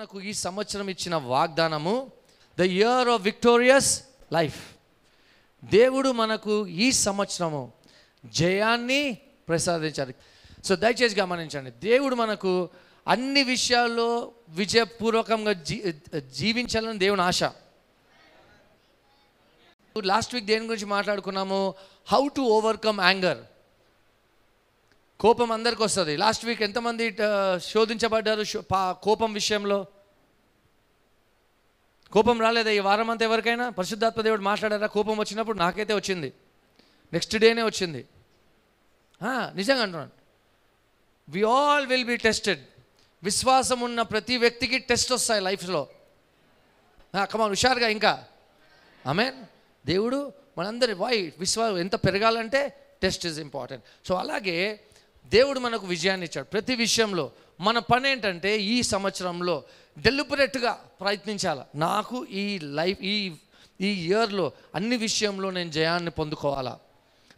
మనకు 0.00 0.20
ఈ 0.20 0.32
సంవత్సరం 0.32 0.88
ఇచ్చిన 0.88 1.14
వాగ్దానము 1.14 2.12
the 2.58 2.60
year 2.60 3.08
of 3.08 3.22
victorious 3.22 4.02
life 4.32 4.60
దేవుడు 5.64 6.12
మనకు 6.12 6.66
ఈ 6.66 6.92
సంవత్సరము 6.92 7.72
జయాన్ని 8.24 9.18
ప్రసాదించారు 9.48 10.14
సో 10.64 10.76
దయచేసి 10.76 11.20
గమనించండి. 11.20 11.70
దేవుడు 11.70 12.14
మనకు 12.14 12.68
అన్ని 13.08 13.42
విషయాల్లో 13.42 14.32
విజయపూర్వకంగా 14.48 15.52
జీ 15.52 15.94
జీవించాలని 16.32 16.98
దేవుని 16.98 17.22
ఆశ. 17.22 17.42
లాస్ట్ 20.04 20.34
వీక్ 20.34 20.46
దేని 20.46 20.66
గురించి 20.66 20.86
మాట్లాడుకున్నాము? 20.86 21.74
హౌ 22.06 22.28
టు 22.36 22.40
ఓవర్కమ్ 22.40 23.00
యాంగర్ 23.00 23.38
కోపం 25.20 25.52
అందరికి 25.52 25.82
వస్తుంది. 25.82 26.16
లాస్ట్ 26.16 26.44
వీక్ 26.46 26.62
ఎంతమంది 26.62 27.16
శోధించబడ్డారు 27.58 28.44
కోపం 29.02 29.32
విషయంలో? 29.32 29.86
కోపం 32.12 32.40
రాలేదా? 32.40 32.70
ఈ 32.70 32.78
వారం 32.78 33.10
అంతా 33.10 33.24
ఎవరికైనా? 33.24 33.68
పరిశుద్ధాత్మ 33.68 34.22
దేవుడు 34.22 34.42
మాట్లాడారా? 34.42 34.86
కోపం 34.86 35.18
వచ్చినప్పుడు 35.18 35.58
నాకైతే 35.58 35.94
వచ్చింది. 35.94 36.32
నెక్స్ట్ 37.12 37.36
డేనే 37.36 37.62
వచ్చింది. 37.62 38.06
నిజంగా 39.54 39.82
అంటున్నాను. 39.82 40.10
We 41.28 41.42
all 41.42 41.86
will 41.86 42.04
be 42.04 42.16
tested 42.16 42.64
విశ్వాసం 43.22 43.80
ఉన్న 43.80 44.02
ప్రతి 44.02 44.36
వ్యక్తికి 44.36 44.78
టెస్ట్ 44.78 45.12
వస్తాయి 45.12 45.40
లైఫ్లో. 45.40 45.86
కమాన్ 47.14 47.50
హుషారుగా 47.50 47.88
ఇంకా. 47.88 48.24
ఆమె 49.06 49.32
దేవుడు 49.86 50.32
మనందరి 50.58 50.92
వై 50.92 51.32
విశ్వాసం 51.38 51.78
ఎంత 51.78 51.94
పెరగాలంటే 51.94 52.60
టెస్ట్ 53.02 53.26
ఇస్ 53.26 53.38
ఇంపార్టెంట్ 53.38 53.84
సో 54.08 54.14
అలాగే 54.14 54.80
దేవుడు 55.26 55.60
మనకు 55.60 55.86
విజయాన్ని 55.86 56.26
ఇచ్చాడు. 56.26 56.46
ప్రతి 56.46 56.74
విషయంలో 56.74 57.30
మన 57.60 57.78
పని 57.78 58.10
ఏంటంటే 58.10 58.60
ఈ 58.60 58.82
సంవత్సరంలో 58.82 59.62
డెలిబరేట్గా 59.98 60.72
ప్రయత్నించాలి. 60.72 61.60
నాకు 61.74 62.26
ఈ 62.26 62.58
లైఫ్ 62.58 63.00
ఈ 63.02 63.32
ఈ 63.80 63.86
ఇయర్లో 63.86 64.52
అన్ని 64.74 64.96
విషయంలో 64.96 65.50
నేను 65.50 65.70
జయాన్ని 65.70 66.10
పొందుకోవాలా. 66.10 66.78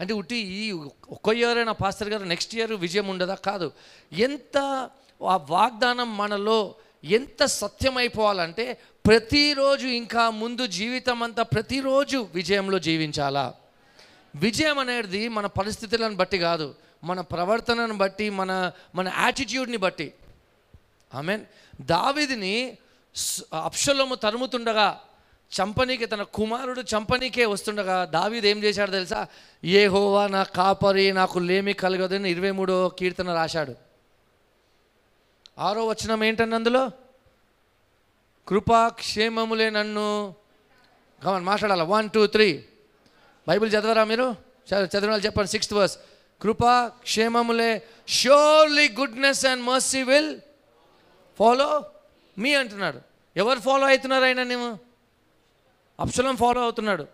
అంటే 0.01 0.15
ఉట్టి 0.15 0.37
ఈ 0.37 0.71
ఒక్క 1.11 1.29
ఇయర్ 1.29 1.59
అయినా 1.59 1.73
పాస్టర్ 1.73 2.09
గారు 2.09 2.25
నెక్స్ట్ 2.25 2.55
ఇయర్ 2.55 2.73
విజయం 2.73 3.09
ఉండదా? 3.09 3.35
కాదు. 3.35 3.73
ఎంత 4.13 4.91
ఆ 5.27 5.37
వాగ్దానం 5.37 6.17
మనలో 6.17 6.75
ఎంత 7.05 7.45
సత్యమైపోవాలంటే 7.45 8.79
ప్రతిరోజు 9.07 9.87
ఇంకా 9.87 10.31
ముందు 10.31 10.67
జీవితం 10.67 11.23
అంతా 11.23 11.43
ప్రతిరోజు 11.43 12.29
విజయంలో 12.35 12.79
జీవించాలా. 12.79 13.55
విజయం 14.35 14.79
అనేది 14.79 15.29
మన 15.29 15.47
పరిస్థితులను 15.47 16.15
బట్టి 16.15 16.39
కాదు. 16.39 16.75
మన 17.05 17.21
ప్రవర్తనను 17.21 17.95
బట్టి 17.95 18.31
మన 18.31 18.73
మన 18.95 19.13
యాటిట్యూడ్ని 19.19 19.77
బట్టి. 19.77 20.15
ఆమెన్ 21.15 21.45
దావిదిని 21.81 22.79
అప్షలము 23.17 23.65
అప్షలోము 23.65 24.15
తరుముతుండగా 24.15 25.01
చంపనీకి 25.61 26.07
తన 26.07 26.23
కుమారుడు 26.23 26.81
చంపనీకే 26.81 27.45
వస్తుండగా 27.45 28.05
దావీది 28.05 28.49
ఏం 28.49 28.65
చేశాడు 28.65 28.91
తెలుసా? 28.91 29.27
ఏ 29.65 29.87
హోవా 29.87 30.27
నా 30.27 30.43
కాపరి 30.43 31.13
నాకు 31.13 31.39
లేమి 31.39 31.73
కలగదని 31.73 32.31
ఇరవై 32.31 32.51
మూడో 32.51 32.89
కీర్తన 32.89 33.35
రాశాడు. 33.35 33.75
ఆరో 35.59 35.87
వచనం 35.87 36.25
ఏంటండి 36.25 36.55
అందులో? 36.55 36.91
కృపా 38.49 38.89
క్షేమములే 38.89 39.71
నన్ను 39.71 40.35
కావాలి 41.25 41.45
మాట్లాడాలి? 41.45 41.83
వన్ 41.83 42.11
టూ 42.11 42.27
త్రీ 42.27 42.65
బైబిల్ 43.49 43.71
చదవరా 43.71 44.05
మీరు? 44.05 44.37
చ- 44.75 44.89
చదివిన 44.99 45.11
చెప్పండి. 45.11 45.49
సిక్స్త్ 45.49 45.75
వర్స్ 45.75 45.99
కృప 46.43 46.65
క్షేమములే. 47.03 47.73
Surely 48.09 48.89
goodness 49.01 49.47
and 49.47 49.63
mercy 49.65 50.03
will 50.03 50.33
follow 51.39 51.69
me 52.39 52.55
అంటున్నాడు. 52.55 53.01
ఎవరు 53.37 53.61
ఫాలో 53.61 53.85
అవుతున్నారు 53.89 54.25
ఆయన 54.25 54.43
నేను 54.43 54.79
అప్షలం 56.01 56.37
ఫాలో 56.37 56.61
అవుతున్నాడు. 56.63 57.05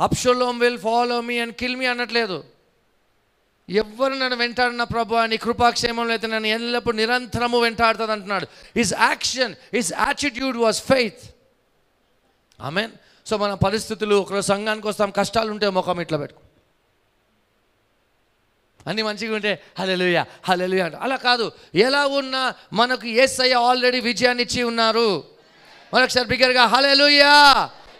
Absalom 0.00 0.58
will 0.58 0.78
follow 0.78 1.20
me 1.20 1.38
and 1.38 1.54
kill 1.54 1.76
me 1.76 1.86
అనట్లేదు. 1.86 2.44
ఎవరు 3.68 4.14
నన్ను 4.14 4.36
వెంటాడిన 4.36 4.84
ప్రభు 4.84 5.14
అని 5.14 5.36
కృపాక్షేమంలో 5.36 6.12
అయితే 6.12 6.26
నన్ను 6.26 6.48
ఎల్లప్పుడు 6.48 6.96
నిరంతరము 6.96 7.58
వెంటాడుతుంది 7.60 8.12
అంటున్నాడు. 8.12 8.46
His 8.76 8.94
action 9.00 9.54
his 9.74 9.92
attitude 9.92 10.56
was 10.56 10.80
faith 10.82 11.22
amen 12.60 12.92
so 13.26 13.36
మన 13.36 13.54
పరిస్థితులు 13.54 14.14
ఒకరోజు 14.14 14.46
సంఘానికి 14.46 14.86
వస్తాం 14.88 15.10
కష్టాలు 15.10 15.50
ఉంటే 15.50 15.68
ముఖం 15.68 16.00
ఇట్లా 16.00 16.18
పెట్టుకో. 16.18 16.41
అన్నీ 18.86 19.02
మంచిగా 19.02 19.34
ఉంటే 19.34 19.52
హలెలుయ 19.78 20.18
హలెలుయ 20.48 20.82
అంట. 20.82 20.94
అలా 20.94 21.16
కాదు. 21.16 21.46
ఎలా 21.74 22.02
ఉన్నా 22.06 22.42
మనకు 22.72 23.06
ఏసయ్య 23.24 23.54
ఆల్రెడీ 23.68 24.00
విజయాన్ని 24.00 24.42
ఇచ్చి 24.42 24.62
ఉన్నారు. 24.62 25.08
మరొకసారి 25.94 26.28
బిగ్గరగా 26.28 26.64
hallelujah 26.66 27.32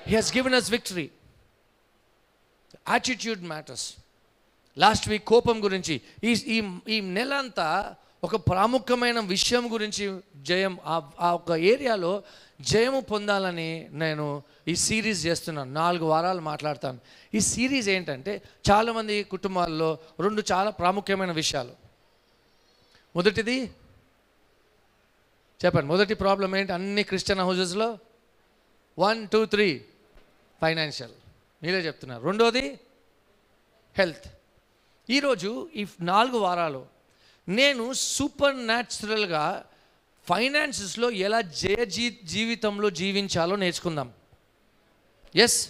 he 0.07 0.15
has 0.17 0.37
given 0.37 0.55
us 0.55 0.71
victory 0.71 1.07
attitude 2.91 3.43
matters 3.43 3.87
last 4.79 5.09
week 5.09 5.25
కోపం 5.25 5.65
గురించి 5.65 5.95
ఈ 6.25 6.31
ఈ 6.57 6.59
ఈ 6.89 7.01
నెల 7.17 7.33
అంతా 7.35 7.69
ఒక 8.25 8.37
ప్రాముఖ్యమైన 8.37 9.21
విషయం 9.21 9.73
గురించి 9.73 10.21
జయం 10.37 10.79
ఆ- 10.85 11.11
ఆ 11.21 11.35
ఒక 11.35 11.53
ఏరియాలో 11.53 12.23
జయము 12.61 13.01
పొందాలని 13.01 13.89
నేను 13.91 14.43
ఈ 14.69 14.77
సిరీస్ 14.77 15.27
చేస్తున్నాను. 15.27 15.73
నాలుగు 15.73 16.05
వారాలు 16.05 16.41
మాట్లాడతాను. 16.41 16.99
ఈ 17.35 17.41
సిరీస్ 17.41 17.89
ఏంటంటే 17.89 18.43
చాలామంది 18.71 19.23
కుటుంబాల్లో 19.23 19.99
రెండు 20.21 20.43
చాలా 20.53 20.71
ప్రాముఖ్యమైన 20.71 21.33
విషయాలు. 21.33 21.71
మొదటిది 23.17 23.71
చెప్పండి 25.65 25.87
మొదటి 25.87 26.15
ప్రాబ్లం 26.15 26.57
ఏంటి? 26.57 26.73
అన్ని 26.73 27.03
క్రిస్టియన్ 27.03 27.41
హౌజెస్లో 27.41 27.99
వన్ 28.99 29.29
టూ 29.29 29.45
త్రీ 29.45 29.85
ఫైనాన్షియల్ 30.61 31.13
మీరే 31.63 31.79
చెప్తున్నారు. 31.79 32.23
రెండోది 32.23 32.81
హెల్త్ 33.99 34.29
ఈరోజు 35.11 35.69
ఈ 35.77 35.87
నాలుగు 36.01 36.39
వారాలు 36.39 37.02
నేను 37.49 37.93
సూపర్ 37.93 38.57
న్యాచురల్గా 38.57 39.65
ఫైనాన్సెస్లో 40.29 41.11
ఎలా 41.11 41.41
జయ 41.41 41.85
జీ 41.85 42.19
జీవితంలో 42.25 42.91
జీవించాలో 42.91 43.57
నేర్చుకుందాం. 43.57 44.13
ఎస్ 45.37 45.69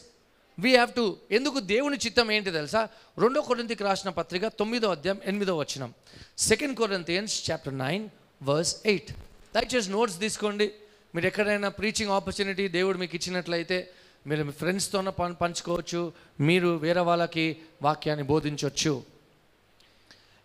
వీ 0.59 0.71
హ్యావ్ 0.71 0.93
టు 0.93 1.17
ఎందుకు 1.31 1.61
దేవుని 1.61 1.97
చిత్తం 1.97 2.33
ఏంటి 2.33 2.51
తెలుసా? 2.51 2.89
రెండో 3.19 3.41
కొరంతికి 3.41 3.85
రాసిన 3.85 4.11
పత్రిక 4.11 4.47
తొమ్మిదో 4.47 4.91
అధ్యాయం 4.91 5.21
ఎనిమిదో 5.25 5.57
వచ్చినం 5.57 5.95
second 6.39 6.77
Corinthians 6.77 7.51
chapter 7.51 7.79
nine 7.79 8.09
verse 8.43 8.77
eight 8.87 9.13
దయచేసి 9.55 9.91
నోట్స్ 9.91 10.21
తీసుకోండి. 10.21 10.73
మీరు 11.15 11.27
ఎక్కడైనా 11.27 11.69
ప్రీచింగ్ 11.69 12.11
ఆపర్చునిటీ 12.11 12.69
దేవుడు 12.69 12.99
మీకు 12.99 13.17
ఇచ్చినట్లయితే 13.17 13.93
మీరు 14.27 14.45
మీ 14.45 14.53
ఫ్రెండ్స్తో 14.53 15.03
పం 15.03 15.33
పంచుకోవచ్చు. 15.33 16.13
మీరు 16.41 16.69
వేరే 16.69 17.01
వాళ్ళకి 17.01 17.57
వాక్యాన్ని 17.83 18.25
బోధించవచ్చు 18.25 19.12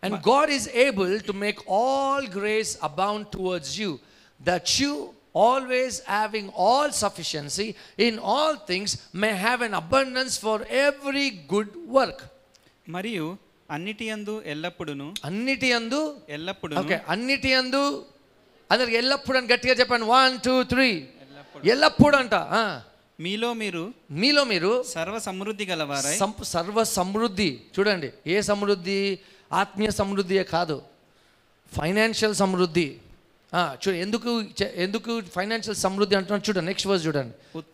And 0.03 0.21
God 0.23 0.49
is 0.49 0.65
able 0.87 1.19
to 1.19 1.33
make 1.35 1.59
all 1.67 2.21
grace 2.29 2.77
abound 2.81 3.31
towards 3.31 3.77
you, 3.79 3.91
that 4.39 4.79
you, 4.79 4.91
always 5.35 5.93
having 6.01 6.49
all 6.55 6.91
sufficiency 6.93 7.67
in 7.97 8.19
all 8.33 8.55
things, 8.69 8.89
may 9.13 9.33
have 9.47 9.61
an 9.61 9.73
abundance 9.73 10.37
for 10.37 10.57
every 10.85 11.27
good 11.53 11.69
work. 11.97 12.19
మరియు 12.95 13.25
అన్నిటి 13.69 14.05
యందు 14.11 14.33
ఎల్లప్పుడును 14.53 15.07
అన్నిటి 15.29 15.69
అందు 15.77 16.01
ఎల్లప్పుడూ 16.35 16.75
ఓకే 16.81 16.97
అన్నిటి 17.13 17.51
అందు 17.61 17.81
అందరికి 18.69 18.95
ఎల్లప్పుడు 19.01 19.37
అని 19.39 19.49
గట్టిగా 19.53 19.73
చెప్పండి 19.79 20.05
వన్ 20.13 20.35
టూ 20.45 20.53
త్రీ 20.73 20.87
ఎల్లప్పుడు 21.73 22.17
అంట. 22.21 22.35
మీలో 23.25 23.49
మీరు 23.61 23.83
మీలో 24.21 24.41
మీరు 24.51 24.71
సర్వ 24.95 25.15
సమృద్ధి 25.27 25.65
గలవారై 25.71 26.15
సర్వ 26.55 26.79
సమృద్ధి 26.97 27.49
చూడండి 27.75 28.09
ఏ 28.33 28.41
సమృద్ధి 28.51 28.99
ఆత్మీయ 29.53 29.91
సమృద్ధియే 29.91 30.43
కాదు. 30.43 30.81
ఫైనాన్షియల్ 31.77 32.35
సమృద్ధి. 32.35 32.97
చూడు 33.55 33.95
ఎందుకు 33.95 34.43
ఎందుకు 34.75 35.21
ఫైనాన్షియల్ 35.21 35.77
సమృద్ధి 35.77 36.15
అంటున్నాను 36.15 36.49
చూడండి 36.49 36.65
నెక్స్ట్ 36.65 36.87
వర్స్ 36.87 37.07
చూడండి. 37.07 37.57
ఉత్- 37.57 37.69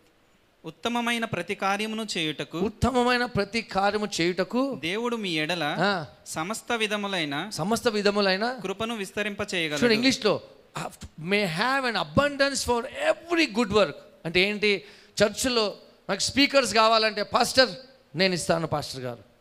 ఉత్తమమైన 0.64 1.24
ప్రతి 1.24 1.54
కార్యమును 1.54 2.06
చేయుటకు 2.16 2.58
ఉత్తమమైన 2.58 3.24
ప్రతి 3.24 3.62
కార్యము 3.62 4.08
చేయుటకు 4.20 4.74
దేవుడు 4.74 5.16
మీ 5.16 5.30
ఎడల 5.30 6.06
సమస్త 6.26 6.72
విధములైన 6.72 7.50
సమస్త 7.50 7.88
విధములైన 7.88 8.58
కృపను 8.62 8.96
విస్తరింప 8.96 9.38
చేయగలడు. 9.54 9.92
ఇంగ్లీష్లో 9.92 10.40
may 11.18 11.44
have 11.44 11.86
an 11.86 11.96
abundance 11.96 12.64
for 12.64 12.86
every 12.86 13.46
good 13.58 13.72
work 13.72 13.96
అంటే 14.24 14.40
ఏంటి? 14.40 14.84
చర్చిలో 15.24 15.74
నాకు 16.08 16.20
స్పీకర్స్ 16.20 16.74
కావాలంటే 16.74 17.22
పాస్టర్ 17.22 17.68
నేను 18.14 18.34
ఇస్తాను 18.34 18.66
పాస్టర్ 18.66 19.02
గారు. 19.02 19.33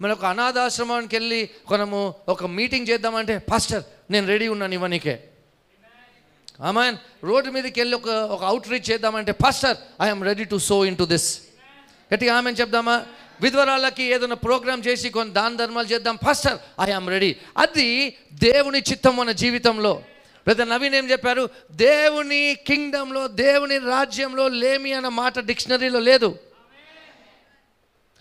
మన 0.00 0.12
ఒక 0.12 0.24
అనాథాశ్రమానికి 0.24 1.16
వెళ్ళి 1.16 1.50
మనము 1.70 2.14
ఒక 2.28 2.44
మీటింగ్ 2.44 2.88
చేద్దామంటే 2.88 3.38
పాస్టర్ 3.38 3.82
నేను 4.10 4.26
రెడీ 4.26 4.48
ఉన్నాను 4.48 4.74
ఇవ్వనీకే. 4.74 5.28
ఆమెన్ 6.60 6.96
రోడ్డు 7.24 7.50
మీదకి 7.50 7.80
వెళ్ళి 7.80 7.96
ఒక 7.96 8.08
ఒక 8.08 8.44
అవుట్ 8.44 8.68
రీచ్ 8.68 8.90
చేద్దామంటే 8.90 9.32
pastor 9.32 9.76
I'm 10.02 10.24
ready 10.24 10.44
to 10.44 10.58
sow 10.58 10.84
into 10.96 11.04
this 11.04 11.28
గట్టిగా 12.12 12.36
ఆమె 12.36 12.50
చెప్దామా? 12.50 13.06
విధ్వరాళ్ళకి 13.40 14.02
ఏదైనా 14.02 14.34
ప్రోగ్రామ్ 14.34 14.86
చేసి 14.86 15.10
కొన్ని 15.10 15.34
దాన 15.34 15.56
ధర్మాలు 15.56 15.86
చేద్దాం. 15.86 16.16
పాస్టర్ 16.16 16.58
ఐఎమ్ 16.80 17.08
రెడీ 17.08 17.36
అది 17.56 18.16
దేవుని 18.32 18.78
చిత్తం 18.78 19.16
మన 19.16 19.32
జీవితంలో. 19.32 20.02
పెద్ద 20.46 20.62
నవీన్ 20.62 20.94
ఏం 20.94 21.10
చెప్పారు? 21.10 21.48
దేవుని 21.70 22.56
కింగ్డంలో 22.66 23.28
దేవుని 23.28 23.78
రాజ్యంలో 23.78 24.48
లేమి 24.48 24.92
అన్న 24.92 25.08
మాట 25.08 25.38
డిక్షనరీలో 25.38 26.00
లేదు. 26.00 26.38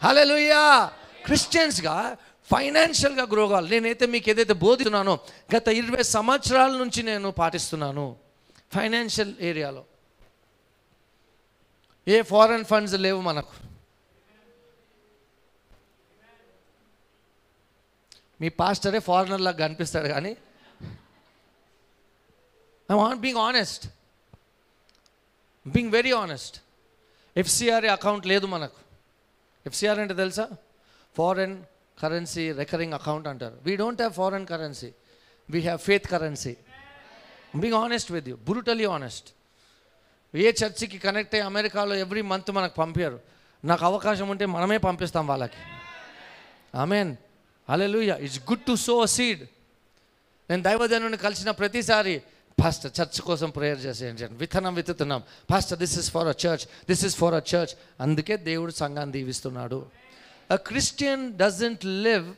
హలోయా 0.03 0.91
క్రిస్టియన్స్గా 1.25 2.17
ఫైనాన్షియల్గా 2.51 3.23
గ్రో 3.23 3.47
కావాలి. 3.47 3.69
నేనైతే 3.69 4.05
మీకు 4.05 4.29
ఏదైతే 4.29 4.53
బోధిస్తున్నానో 4.53 5.19
గత 5.55 5.67
ఇరవై 5.67 6.03
సంవత్సరాల 6.03 6.71
నుంచి 6.77 7.03
నేను 7.03 7.31
పాటిస్తున్నాను 7.31 8.17
ఫైనాన్షియల్ 8.75 9.33
ఏరియాలో 9.39 9.85
ఏ 12.07 12.21
ఫారెన్ 12.21 12.65
ఫండ్స్ 12.65 12.93
లేవు 12.93 13.21
మనకు. 13.21 13.53
మీ 18.41 18.49
పాస్టరే 18.49 18.99
ఫారినర్ 18.99 19.41
లాగా 19.41 19.57
కనిపిస్తాడు 19.57 20.07
కానీ 20.07 20.37
I 22.91 22.95
want 22.95 23.21
being 23.21 23.41
honest 23.41 23.87
being 25.67 25.91
very 25.91 26.11
honest 26.11 26.57
FCRA 27.37 27.87
account 27.87 28.27
లేదు 28.27 28.45
మనకు. 28.45 28.79
ఎఫ్సిఆర్ 29.65 29.99
అంటే 29.99 30.13
తెలుసా? 30.13 30.49
ఫారెన్ 31.17 31.63
కరెన్సీ 32.01 32.51
రికరింగ్ 32.51 32.93
అకౌంట్ 32.93 33.27
అంటారు. 33.27 33.57
We 33.63 33.75
don't 33.75 34.01
have 34.01 34.13
foreign 34.13 34.47
currency 34.47 34.91
we 35.49 35.59
have 35.59 35.79
faith 35.79 36.07
currency 36.07 36.55
being 37.55 37.77
honest 37.83 38.11
with 38.11 38.29
you 38.29 38.35
brutally 38.35 38.85
honest 38.85 39.29
ఏ 40.35 40.51
చర్చికి 40.63 40.97
కనెక్ట్ 40.97 41.35
అయ్యి 41.35 41.45
అమెరికాలో 41.45 41.95
ఎవ్రీ 41.95 42.21
మంత్ 42.21 42.51
మనకు 42.51 42.75
పంపారు. 42.75 43.19
నాకు 43.65 43.85
అవకాశం 43.85 44.29
ఉంటే 44.29 44.45
మనమే 44.45 44.77
పంపిస్తాం 44.77 45.27
వాళ్ళకి. 45.27 45.57
Amen 46.75 47.15
hallelujah 47.69 48.17
it's 48.19 48.39
good 48.39 48.59
to 48.59 48.75
sow 48.75 49.05
seed 49.05 49.43
నేను 50.49 50.61
దైవజనుని 50.63 51.17
కలిసిన 51.17 51.51
ప్రతిసారి 51.51 52.21
పాస్టర్ 52.63 52.91
చర్చ్ 53.01 53.21
కోసం 53.21 53.49
ప్రేయర్ 53.49 53.79
చేసేయండి 53.79 54.23
విత్తనం 54.23 54.75
విత్తుతున్నాం. 54.75 55.23
Pastor 55.51 55.79
this 55.79 55.99
is 55.99 56.11
for 56.11 56.27
a 56.27 56.33
church 56.47 56.65
this 56.65 57.05
is 57.05 57.15
for 57.15 57.33
a 57.33 57.41
church 57.55 57.75
అందుకే 57.99 58.37
దేవుడు 58.37 58.71
సంఘాన్ని 58.71 59.13
దీవిస్తున్నాడు. 59.13 59.85
A 60.51 60.55
Christian 60.55 61.37
doesn't 61.37 61.85
live 61.85 62.33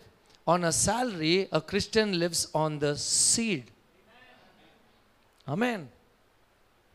on 0.50 0.64
a 0.64 0.70
salary 0.70 1.48
a 1.54 1.58
Christian 1.58 2.16
lives 2.16 2.48
on 2.56 2.80
the 2.80 2.94
seed 2.94 3.66
amen 5.48 5.88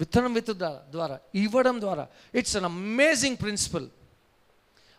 విత్తనం 0.00 0.32
విత్తు 0.32 0.52
ద్వారా- 0.52 1.16
ఇవ్వడం 1.34 1.80
ద్వారా. 1.80 2.08
ఇట్స్ 2.34 2.56
అన్ 2.56 2.64
అమేజింగ్ 2.64 3.36
ప్రిన్సిపల్ 3.42 3.88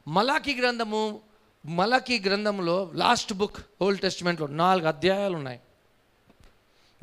మలాకి 0.07 0.55
గ్రంథము 0.55 1.21
మలాకి 1.65 2.19
గ్రంథంలో 2.19 2.91
లాస్ట్ 2.93 3.33
బుక్ 3.33 3.57
ఓల్డ్ 3.81 4.01
టెస్ట్మెంట్లో 4.01 4.47
నాలుగు 4.47 4.87
అధ్యాయాలు 4.87 5.35
ఉన్నాయి. 5.35 5.59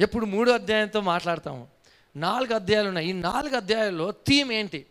ఎప్పుడు 0.00 0.26
మూడు 0.26 0.50
అధ్యాయంతో 0.50 1.00
మాట్లాడతాము. 1.00 1.68
నాలుగు 2.16 2.54
అధ్యాయాలు 2.54 2.88
ఉన్నాయి. 2.88 3.08
ఈ 3.08 3.12
నాలుగు 3.12 3.56
అధ్యాయాల్లో 3.56 4.10
థీమ్ 4.10 4.52
ఏంటి? 4.52 4.86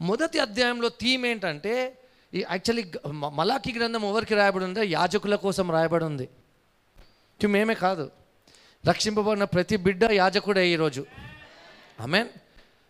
మొదటి 0.00 0.38
అధ్యాయంలో 0.38 0.88
థీమ్ 0.88 1.26
ఏంటంటే 1.26 2.01
ఈ 2.34 2.40
యాక్చువల్లీ 2.50 2.84
మలాకి 3.12 3.78
గ్రంథం 3.78 4.04
ఎవరికి 4.08 4.34
రాయబడి 4.34 4.64
ఉందో 4.64 4.82
యాజకుల 4.82 5.34
కోసం 5.34 5.70
రాయబడి 5.70 6.04
ఉంది 6.04 6.28
మేమే 7.46 7.74
కాదు. 7.74 8.10
రక్షింపబడిన 8.88 9.44
ప్రతి 9.44 9.76
బిడ్డ 9.76 10.04
యాజకుడే 10.12 10.68
ఈరోజు 10.68 11.02
ఆమెన్ 12.00 12.28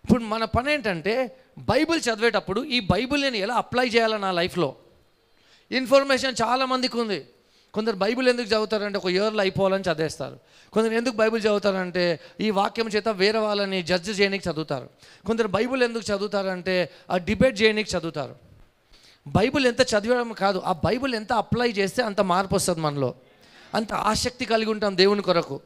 ఇప్పుడు 0.04 0.22
మన 0.32 0.44
పని 0.44 0.72
ఏంటంటే 0.72 1.14
బైబిల్ 1.58 2.00
చదివేటప్పుడు 2.08 2.60
ఈ 2.76 2.80
బైబిల్ 2.80 3.22
నేను 3.22 3.36
ఎలా 3.36 3.54
అప్లై 3.54 3.86
చేయాలి 3.88 4.18
నా 4.18 4.32
లైఫ్లో? 4.32 4.68
ఇన్ఫర్మేషన్ 5.70 6.34
చాలా 6.42 6.64
మందికి 6.72 6.96
ఉంది. 7.00 7.20
కొందరు 7.74 7.96
బైబిల్ 7.96 8.28
ఎందుకు 8.28 8.48
చదువుతారంటే 8.48 8.98
ఒక 8.98 9.06
ఇయర్లో 9.06 9.40
అయిపోవాలని 9.40 9.84
చదివేస్తారు. 9.90 10.38
కొందరు 10.72 10.94
ఎందుకు 11.00 11.16
బైబిల్ 11.16 11.42
చదువుతారంటే 11.42 12.20
ఈ 12.40 12.50
వాక్యం 12.50 12.88
చేత 12.88 13.08
వేరే 13.08 13.38
వాళ్ళని 13.38 13.82
జడ్జ్ 13.82 14.20
చేయడానికి 14.20 14.48
చదువుతారు. 14.50 14.88
కొందరు 15.26 15.48
బైబిల్ 15.48 15.82
ఎందుకు 15.82 16.04
చదువుతారంటే 16.12 16.90
ఆ 17.10 17.16
డిబేట్ 17.16 17.62
చేయడానికి 17.62 17.90
చదువుతారు. 17.90 18.51
బైబిల్ 19.26 19.66
ఎంత 19.66 19.80
చదివడం 19.80 20.32
కాదు 20.32 20.58
ఆ 20.58 20.72
బైబిల్ 20.72 21.14
ఎంత 21.14 21.32
అప్లై 21.32 21.70
చేస్తే 21.70 22.02
అంత 22.02 22.20
మార్పు 22.20 22.54
వస్తుంది 22.54 22.80
మనలో. 22.80 23.14
అంత 23.74 23.92
ఆసక్తి 23.92 24.44
కలిగి 24.44 24.70
ఉంటాం 24.70 24.96
దేవుని 24.96 25.22
కొరకు. 25.22 25.60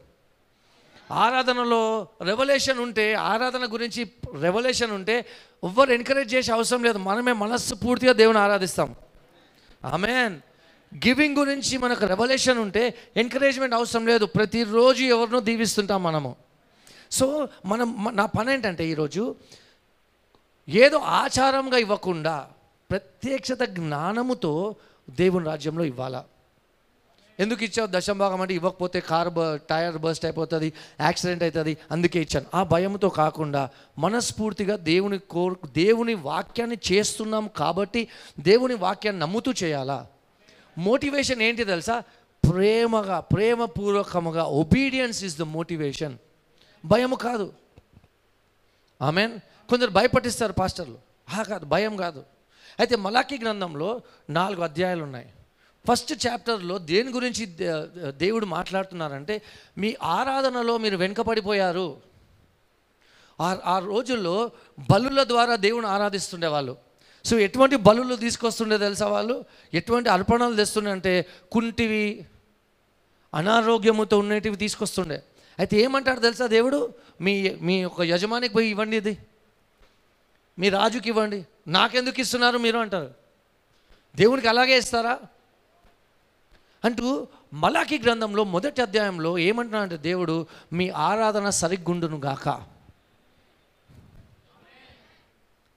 ఆరాధనలో 1.11 2.07
రెవల్యూషన్ 2.21 2.79
ఉంటే 2.79 3.13
ఆరాధన 3.13 3.73
గురించి 3.73 4.11
రెవల్యూషన్ 4.39 4.91
ఉంటే 4.91 5.25
ఎవ్వరు 5.63 5.91
ఎంకరేజ్ 5.91 6.33
చేసే 6.33 6.51
అవసరం 6.51 6.83
లేదు. 6.83 6.97
మనమే 6.97 7.31
మనస్సు 7.31 7.75
పూర్తిగా 7.75 8.13
దేవుని 8.13 8.37
ఆరాధిస్తాం. 8.37 8.95
ఆమెన్ 9.85 10.39
గివింగ్ 10.95 11.37
గురించి 11.37 11.77
మనకు 11.77 12.05
రెవల్యూషన్ 12.05 12.57
ఉంటే 12.57 12.93
ఎంకరేజ్మెంట్ 13.17 13.75
అవసరం 13.75 14.07
లేదు. 14.07 14.25
ప్రతిరోజు 14.25 15.03
ఎవరినో 15.03 15.39
దీవిస్తుంటాం 15.39 16.03
మనము. 16.03 16.35
సో 17.11 17.49
మనం 17.65 18.07
నా 18.11 18.25
పని 18.25 18.53
ఏంటంటే 18.53 18.87
ఈరోజు 18.87 19.35
ఏదో 20.69 20.97
ఆచారంగా 20.97 21.77
ఇవ్వకుండా 21.77 22.49
ప్రత్యక్షత 22.91 23.63
జ్ఞానముతో 23.63 24.75
దేవుని 25.09 25.45
రాజ్యంలో 25.45 25.83
ఇవ్వాలా. 25.83 26.25
ఎందుకు 27.39 27.63
ఇచ్చావు? 27.63 27.87
దశంభాగం 27.91 28.41
అంటే 28.41 28.53
ఇవ్వకపోతే 28.53 28.99
కార్ 28.99 29.29
బ 29.29 29.55
టైర్ 29.55 29.97
బస్ట్ 29.97 30.25
అయిపోతుంది 30.25 30.73
యాక్సిడెంట్ 31.01 31.43
అవుతుంది 31.43 31.77
అందుకే 31.91 32.21
ఇచ్చాను. 32.21 32.45
ఆ 32.55 32.63
భయంతో 32.63 33.09
కాకుండా 33.09 33.69
మనస్ఫూర్తిగా 33.97 34.75
దేవుని 34.75 35.17
కోర్ 35.17 35.55
దేవుని 35.67 36.13
వాక్యాన్ని 36.13 36.77
చేస్తున్నాం 36.91 37.47
కాబట్టి 37.47 38.07
దేవుని 38.39 38.75
వాక్యాన్ని 38.75 39.21
నమ్ముతూ 39.21 39.53
చేయాలా. 39.63 40.07
మోటివేషన్ 40.77 41.41
ఏంటి 41.41 41.63
తెలుసా? 41.63 42.03
ప్రేమగా 42.51 43.19
ప్రేమపూర్వకముగా 43.19 44.43
ఒబీడియన్స్ 44.43 45.23
ఇస్ 45.23 45.37
ద 45.37 45.41
మోటివేషన్ 45.41 46.17
భయము 46.85 47.15
కాదు. 47.15 47.53
ఆమెన్? 49.01 49.39
కొందరు 49.69 49.89
భయపట్టిస్తారు 49.89 50.53
పాస్టర్లు. 50.53 50.97
ఆ 51.33 51.43
కాదు 51.43 51.65
భయం 51.65 51.97
కాదు. 51.97 52.23
అయితే 52.79 52.95
మలాకి 52.95 53.37
గ్రంథంలో 53.37 54.01
నాలుగు 54.29 54.61
అధ్యాయాలు 54.61 55.03
ఉన్నాయి. 55.03 55.25
ఫస్ట్ 55.87 56.27
చాప్టర్లో 56.27 56.77
దేని 56.77 57.11
గురించి 57.11 57.45
దే- 57.45 58.09
దేవుడు 58.09 58.45
మాట్లాడుతున్నారంటే 58.45 59.41
మీ 59.77 59.95
ఆరాధనలో 60.03 60.77
మీరు 60.77 60.97
వెనుకపడిపోయారు 60.97 61.97
ఆ 63.41 63.57
ఆ 63.65 63.79
రోజుల్లో 63.79 64.51
బలుల 64.91 65.23
ద్వారా 65.23 65.55
దేవుని 65.55 65.87
ఆరాధిస్తుండే 65.87 66.47
వాళ్ళు. 66.47 66.77
సో 67.25 67.39
ఎటువంటి 67.39 67.75
బలులు 67.75 68.15
తీసుకొస్తుండే 68.15 68.77
తెలుసా 68.77 69.07
వాళ్ళు? 69.07 69.45
ఎటువంటి 69.73 70.09
అర్పణలు 70.09 70.55
తెస్తుండే 70.55 70.91
అంటే 70.91 71.25
కుంటివి 71.51 72.25
అనారోగ్యముతో 73.33 74.19
ఉన్నటివి 74.19 74.55
తీసుకొస్తుండే. 74.55 75.23
అయితే 75.59 75.77
ఏమంటాడు 75.77 76.19
తెలుసా 76.19 76.47
దేవుడు? 76.47 76.93
మీ 77.21 77.55
మీ 77.61 77.81
యొక్క 77.81 78.01
యజమానికి 78.01 78.53
పోయి 78.53 78.69
ఇవ్వండి 78.69 78.97
ఇది. 78.97 79.17
మీ 80.59 80.69
రాజుకి 80.69 81.09
ఇవ్వండి. 81.09 81.47
నాకెందుకు 81.67 82.19
ఇస్తున్నారు 82.19 82.57
మీరు 82.57 82.77
అంటారు. 82.77 83.13
దేవునికి 84.15 84.47
అలాగే 84.47 84.77
ఇస్తారా? 84.77 85.19
అంటూ 86.85 87.27
మలాకి 87.53 87.99
గ్రంథంలో 87.99 88.43
మొదటి 88.43 88.81
అధ్యాయంలో 88.81 89.37
ఏమంటున్నాడంటే 89.37 89.97
దేవుడు 89.97 90.45
మీ 90.73 90.89
ఆరాధన 90.89 91.49
సరిగ్గుండును 91.49 92.17
గాక. 92.17 92.77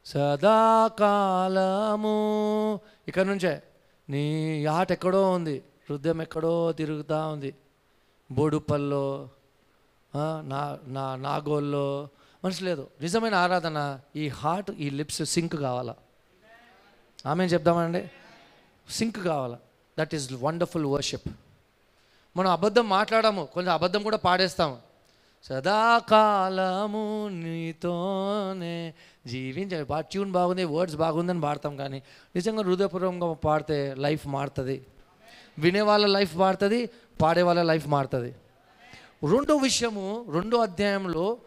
సదాకాలము 0.07 2.81
ఇక్కడ 3.09 3.27
నుంచే. 3.27 3.63
నీ 4.09 4.67
ఆట 4.67 4.93
ఎక్కడో 4.93 5.31
ఉంది. 5.31 5.63
హృదయం 5.91 6.23
ఎక్కడో 6.23 6.73
తిరుగుతూ 6.73 7.29
ఉంది. 7.29 7.55
బోడుపల్లో 8.31 9.29
నా 10.17 10.79
నా 10.87 11.17
నాగోల్లో 11.17 12.09
మనసు 12.45 12.65
లేదు. 12.65 12.89
నిజమైన 13.01 13.35
ఆరాధన 13.35 14.01
ఈ 14.17 14.29
హార్ట్ 14.29 14.71
ఈ 14.71 14.91
లిప్స్ 14.91 15.23
సింక్ 15.23 15.57
కావాలా? 15.57 15.95
ఆమె 17.27 17.45
చెప్దామండి? 17.45 18.11
సింక్ 18.91 19.19
కావాలా? 19.25 19.59
దట్ 19.99 20.15
ఈస్ 20.15 20.33
వండర్ఫుల్ 20.33 20.87
వర్షిప్ 20.87 21.29
మనం 22.37 22.51
అబద్ధం 22.51 22.89
మాట్లాడాము 22.89 23.49
కొంచెం 23.55 23.73
అబద్ధం 23.73 24.03
కూడా 24.03 24.17
పాడేస్తాము. 24.17 24.79
సదాకాలము 25.45 27.29
నీతోనే 27.29 28.95
జీవించాలి 29.27 29.85
బా 29.85 30.01
ట్యూన్ 30.01 30.33
బాగుంది 30.33 30.65
వర్డ్స్ 30.65 30.97
బాగుందని 30.97 31.41
పాడతాం 31.41 31.77
కానీ 31.77 32.03
నిజంగా 32.35 32.63
హృదయపూర్వకంగా 32.63 33.33
పాడితే 33.33 33.95
లైఫ్ 33.99 34.27
మారుతుంది. 34.27 34.87
వినే 35.59 35.81
వాళ్ళ 35.81 36.07
లైఫ్ 36.07 36.37
మారుతుంది 36.37 36.91
పాడే 37.23 37.43
వాళ్ళ 37.43 37.63
లైఫ్ 37.63 37.89
మారుతుంది. 37.89 38.35
రెండో 39.31 39.57
విషయము 39.57 40.27
రెండో 40.33 40.59
అధ్యాయంలో 40.59 41.39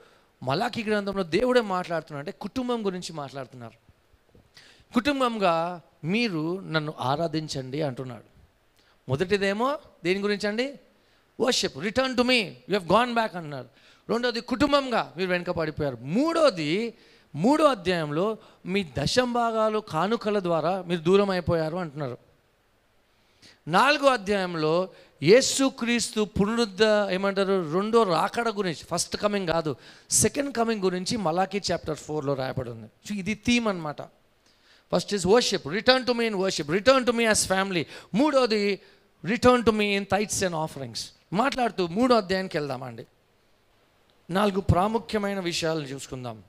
మలాకి 0.43 0.83
గ్రంథంలో 0.83 1.23
దేవుడే 1.23 1.61
మాట్లాడుతున్నాడు 1.61 2.27
అంటే 2.27 2.37
కుటుంబం 2.41 2.85
గురించి 2.85 3.13
మాట్లాడుతున్నారు. 3.13 3.77
కుటుంబంగా 4.93 5.81
మీరు 6.03 6.59
నన్ను 6.59 6.93
ఆరాధించండి 6.99 7.81
అంటున్నాడు. 7.81 8.23
మొదటిదేమో 9.09 9.77
దేని 10.03 10.19
గురించి 10.19 10.47
అండి 10.47 10.79
worship 11.39 11.77
return 11.77 12.17
to 12.17 12.21
me 12.21 12.55
you 12.69 12.77
have 12.77 12.91
gone 12.91 13.13
back 13.13 13.35
అన్నారు 13.35 13.69
రెండోది 14.09 14.41
కుటుంబంగా 14.41 15.13
మీరు 15.17 15.29
వెనుక 15.29 15.49
పడిపోయారు 15.49 15.97
మూడోది 16.01 16.93
మూడో 17.35 17.65
అధ్యాయంలో 17.65 18.37
మీ 18.65 18.85
దశం 18.97 19.33
భాగాలు 19.33 19.79
కానుకల 19.79 20.39
ద్వారా 20.39 20.81
మీరు 20.81 21.01
దూరం 21.01 21.29
అయిపోయారు 21.29 21.77
అంటున్నారు. 21.77 22.17
నాలుగో 23.67 24.07
అధ్యాయంలో 24.07 24.89
యేసుక్రీస్తు 25.29 26.21
పునరుద్ధ 26.37 26.83
ఏమంటారు? 27.15 27.55
రెండో 27.73 27.99
రాకడ 28.15 28.47
గురించి 28.59 28.83
ఫస్ట్ 28.91 29.15
కమింగ్ 29.23 29.47
కాదు 29.47 29.71
సెకండ్ 30.23 30.51
కమింగ్ 30.57 30.81
గురించి 30.87 31.13
మలాకీ 31.17 31.59
చాప్టర్ 31.71 31.99
ఫోర్లో 32.05 32.33
రాయబడి 32.41 32.69
ఉంది 32.75 32.87
సో 33.07 33.11
ఇది 33.21 33.33
థీమ్ 33.47 33.67
అనమాట 33.71 34.01
first 34.91 35.13
is 35.17 35.25
worship 35.33 35.67
return 35.77 36.05
to 36.07 36.11
me 36.11 36.25
in 36.31 36.35
worship 36.35 36.71
return 36.77 37.05
to 37.05 37.11
me 37.11 37.23
as 37.23 37.43
family 37.51 37.83
మూడోది 38.19 38.61
return 39.25 39.63
to 39.67 39.71
me 39.71 39.87
in 39.99 40.07
tithes 40.11 40.41
and 40.43 40.57
offerings 40.65 41.03
మాట్లాడుతూ 41.41 41.87
మూడో 41.87 42.15
అధ్యాయానికి 42.15 42.57
వెళ్దామండి. 42.57 43.05
నాలుగు 44.29 44.61
ప్రాముఖ్యమైన 44.73 45.39
విషయాలు 45.39 45.85
చూసుకుందాం. 45.93 46.43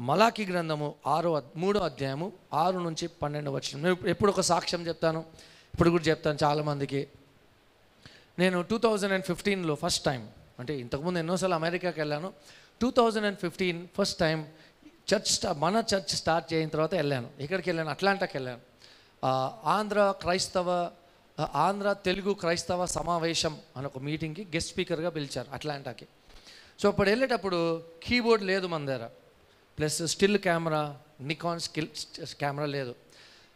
మలాకి 0.00 0.44
గ్రంథము 0.46 0.94
ఆరో 1.06 1.42
మూడో 1.56 1.80
అధ్యాయము 1.80 2.32
ఆరు 2.64 2.78
నుంచి 2.78 3.06
పన్నెండు 3.22 3.50
వచ్చిన 3.50 3.78
నేను 3.84 3.96
ఎప్పుడు 4.06 4.30
ఒక 4.30 4.40
సాక్ష్యం 4.40 4.82
చెప్తాను? 4.88 5.24
ఇప్పుడు 5.74 5.90
కూడా 5.90 6.02
చెప్తాను 6.02 6.38
చాలామందికి. 6.44 7.06
నేను 8.38 8.62
టూ 8.62 8.78
థౌజండ్ 8.78 9.12
అండ్ 9.12 9.24
ఫిఫ్టీన్లో 9.24 9.74
ఫస్ట్ 9.74 10.04
టైం 10.04 10.28
అంటే 10.58 10.78
ఇంతకుముందు 10.78 11.18
ఎన్నోసార్లు 11.18 11.54
అమెరికాకి 11.54 12.00
వెళ్ళాను. 12.00 12.32
Two 12.80 12.90
thousand 12.90 13.26
and 13.26 13.38
fifteen 13.38 13.88
first 13.98 14.18
time 14.18 14.46
church 15.14 15.58
మన 15.58 15.82
చర్చ్ 15.94 16.16
స్టార్ట్ 16.16 16.52
చేయిన 16.52 16.68
తర్వాత 16.68 16.94
వెళ్ళాను. 16.94 17.30
ఎక్కడికి 17.40 17.70
వెళ్ళాను? 17.70 17.90
అట్లాంటాకి 17.90 18.36
వెళ్ళాను. 18.36 18.60
ఆంధ్ర 19.64 20.14
క్రైస్తవ 20.20 20.90
ఆంధ్ర 21.54 21.92
తెలుగు 21.92 22.32
క్రైస్తవ 22.32 22.86
సమావేశం 22.86 23.58
అని 23.76 23.86
ఒక 23.86 23.98
మీటింగ్కి 23.98 24.44
గెస్ట్ 24.44 24.72
స్పీకర్గా 24.72 25.10
పిలిచారు 25.10 25.48
అట్లాంటాకి 25.52 26.06
సో 26.80 26.88
అప్పుడు 26.88 27.08
వెళ్ళేటప్పుడు 27.10 27.82
కీబోర్డ్ 28.02 28.44
లేదు 28.44 28.66
మన 28.66 28.86
దగ్గర. 28.86 29.08
Plus 29.78 30.02
still 30.02 30.38
camera 30.38 30.96
Nikon 31.20 31.60
still 31.60 31.88
camera 32.40 32.66
లేదు. 32.66 32.94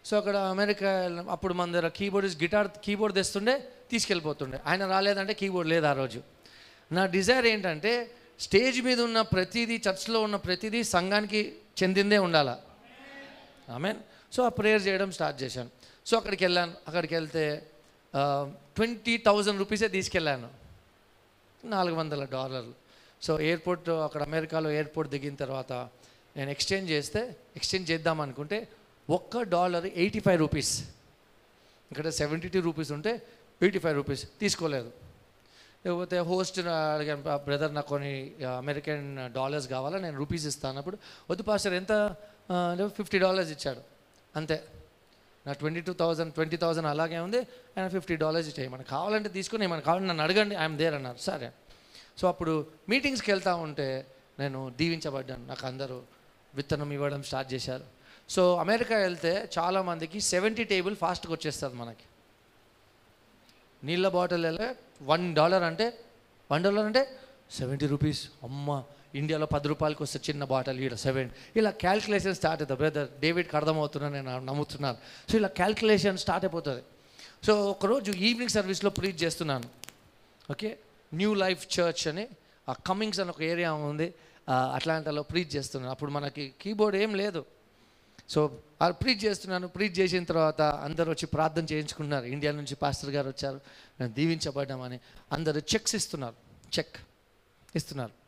సో 0.04 0.16
అక్కడ 0.16 0.36
అమెరికా 0.36 0.90
అప్పుడు 1.30 1.54
మన 1.54 1.72
దగ్గర 1.72 1.88
కీబోర్డ్ 1.88 2.42
గిటార్ 2.42 2.68
కీబోర్డ్ 2.84 3.16
తెస్తుండే 3.16 3.68
తీసుకెళ్ళిపోతుండే. 3.94 4.58
ఆయన 4.66 4.82
రాలేదంటే 4.94 5.34
కీబోర్డ్ 5.40 5.70
లేదు 5.72 5.86
ఆ 5.92 5.94
రోజు. 6.02 6.20
నా 6.96 7.02
డిజైర్ 7.16 7.46
ఏంటంటే 7.54 7.92
స్టేజ్ 8.40 8.78
మీద 8.86 9.00
ఉన్న 9.08 9.20
ప్రతిదీ 9.34 9.76
చర్చ్లో 9.86 10.18
ఉన్న 10.26 10.36
ప్రతిదీ 10.46 10.80
సంఘానికి 10.96 11.40
చెందిందే 11.82 12.18
ఉండాలా. 12.26 12.54
ఆమెన్. 13.76 13.98
సో 14.34 14.40
ఆ 14.48 14.50
ప్రేయర్ 14.58 14.82
చేయడం 14.86 15.10
స్టార్ట్ 15.16 15.38
చేశాను. 15.42 15.70
సో 16.06 16.16
అక్కడికి 16.16 16.44
వెళ్ళాను. 16.44 16.72
అక్కడికి 16.88 17.14
వెళ్తే 17.14 17.44
ట్వంటీ 18.76 19.14
థౌజండ్ 19.26 19.58
రూపీసే 19.58 19.88
తీసుకెళ్ళాను. 19.96 20.48
నాలుగు 21.64 21.96
వందల 22.00 22.22
డాలర్లు. 22.32 22.74
సో 23.26 23.32
ఎయిర్పోర్ట్ 23.40 23.88
అక్కడ 24.06 24.22
అమెరికాలో 24.28 24.68
ఎయిర్పోర్ట్ 24.70 25.10
దిగిన 25.12 25.34
తర్వాత 25.42 25.72
నేను 26.36 26.50
ఎక్స్చేంజ్ 26.50 26.88
చేస్తే 26.90 27.20
ఎక్స్చేంజ్ 27.56 27.90
చేద్దాం 27.90 28.18
అనుకుంటే 28.24 28.58
ఒక్క 29.10 29.42
డాలర్ 29.54 29.86
ఎయిటీ 30.02 30.20
ఫైవ్ 30.26 30.38
రూపీస్. 30.44 30.72
ఇక్కడ 31.90 32.08
సెవెంటీ 32.20 32.48
టూ 32.52 32.60
రూపీస్ 32.68 32.92
ఉంటే 32.96 33.12
ఎయిటీ 33.64 33.78
ఫైవ్ 33.78 33.96
రూపీస్ 34.00 34.22
తీసుకోలేదు. 34.40 34.90
లేకపోతే 35.86 36.18
హోస్ట్ 36.18 36.58
అడిగాను 36.58 37.22
బ్రదర్ 37.36 37.74
నాకు 37.74 37.88
కొన్ని 37.88 38.12
అమెరికన్ 38.58 39.32
డాలర్స్ 39.32 39.68
కావాలా 39.68 39.98
నేను 39.98 40.16
రూపీస్ 40.16 40.46
ఇస్తాను 40.46 40.78
అప్పుడు 40.78 40.98
వద్దు 41.30 41.42
పాస్టర్ 41.42 41.74
ఎంత? 41.80 42.16
ఫిఫ్టీ 42.86 43.18
డాలర్స్ 43.18 43.52
ఇచ్చాడు. 43.52 43.80
అంతే. 44.36 44.64
నా 45.46 45.52
twenty 45.52 45.80
two 45.80 45.92
thousand 45.92 46.34
twenty 46.34 46.56
thousand 46.56 46.86
అలాగే 46.86 47.18
ఉంది 47.18 47.40
ఆయన 47.76 47.88
ఫిఫ్టీ 47.88 48.16
డాలర్స్ 48.16 48.48
ఇచ్చాయి 48.48 48.68
మనకు 48.68 48.88
కావాలంటే 48.88 49.28
తీసుకుని 49.28 49.64
ఏమైనా 49.64 49.82
కావాలంటే 49.88 50.08
నన్ను 50.08 50.24
అడగండి 50.24 50.54
ఐఎమ్ 50.54 50.78
దేర్ 50.78 50.94
అన్నారు. 50.94 51.18
సరే. 51.18 51.50
సో 52.18 52.28
అప్పుడు 52.28 52.66
మీటింగ్స్కి 52.88 53.30
వెళ్తూ 53.32 53.56
ఉంటే 53.56 54.06
నేను 54.38 54.72
దీవించబడ్డాను. 54.76 55.46
నాకు 55.46 55.66
అందరూ 55.66 56.02
విత్తనం 56.54 56.92
ఇవ్వడం 56.92 57.22
స్టార్ట్ 57.22 57.52
చేశారు. 57.54 57.84
సో 58.28 58.56
అమెరికా 58.56 58.96
వెళ్తే 58.96 59.50
చాలామందికి 59.58 60.20
సెవెంటీ 60.20 60.64
టేబుల్ 60.64 60.96
ఫాస్ట్గా 60.96 61.32
వచ్చేస్తుంది 61.32 61.74
మనకి. 61.74 62.06
నీళ్ళ 63.88 64.08
బాటిల్ 64.16 64.46
వన్ 65.12 65.24
డాలర్ 65.38 65.64
అంటే 65.70 65.86
వన్ 66.52 66.62
డాలర్ 66.64 66.86
అంటే 66.88 67.02
సెవెంటీ 67.58 67.86
రూపీస్. 67.86 68.22
అమ్మ 68.42 68.82
ఇండియాలో 69.20 69.46
పది 69.46 69.66
రూపాయలకి 69.72 70.02
వస్తే 70.02 70.18
చిన్న 70.28 70.42
బాటిల్ 70.52 70.78
ఈడ 70.84 70.94
సెవెన్. 71.06 71.30
ఇలా 71.56 71.70
క్యాల్కులేషన్ 71.84 72.34
స్టార్ట్ 72.34 72.62
అవుతుంది 72.62 72.78
బ్రదర్ 72.80 73.08
డేవిడ్కి 73.20 73.56
అర్థమవుతున్నా 73.56 74.08
నేను 74.16 74.32
నమ్ముతున్నాను. 74.50 74.98
సో 75.30 75.34
ఇలా 75.38 75.50
క్యాల్కులేషన్ 75.60 76.18
స్టార్ట్ 76.24 76.44
అయిపోతుంది. 76.46 76.82
సో 77.46 77.52
ఒకరోజు 77.70 78.10
ఈవినింగ్ 78.28 78.54
సర్వీస్లో 78.56 78.90
ప్రీచ్ 78.98 79.20
చేస్తున్నాను. 79.22 79.68
ఓకే 80.50 80.70
న్యూ 81.14 81.30
లైఫ్ 81.44 81.62
చర్చ్ 81.76 82.08
అని 82.08 82.24
ఆ 82.68 82.74
కమింగ్స్ 82.88 83.20
అని 83.20 83.30
ఒక 83.30 83.42
ఏరియా 83.42 83.72
ఉంది. 83.90 84.08
అట్లాంటాలో 84.76 85.22
ప్రీచ్ 85.22 85.52
చేస్తున్నాను. 85.56 85.92
అప్పుడు 85.94 86.10
మనకి 86.10 86.44
కీబోర్డ్ 86.62 86.96
ఏం 87.04 87.12
లేదు. 87.22 87.42
సో 88.28 88.44
వాళ్ళు 88.80 88.94
ప్రీచ్ 88.96 89.24
చేస్తున్నాను. 89.24 89.68
ప్రీచ్ 89.68 89.98
చేసిన 89.98 90.24
తర్వాత 90.24 90.62
అందరూ 90.62 91.10
వచ్చి 91.12 91.26
ప్రార్థన 91.26 91.64
చేయించుకున్నారు 91.72 92.24
ఇండియా 92.24 92.52
నుంచి 92.52 92.74
పాస్టర్ 92.74 93.10
గారు 93.10 93.28
వచ్చారు. 93.28 93.60
నేను 94.00 94.12
దీవించబడ్డామని 94.12 95.00
అందరూ 95.32 95.60
చెక్స్ 95.60 95.94
ఇస్తున్నారు. 95.94 96.34
చెక్ 96.78 96.96
ఇస్తున్నారు. 97.74 98.24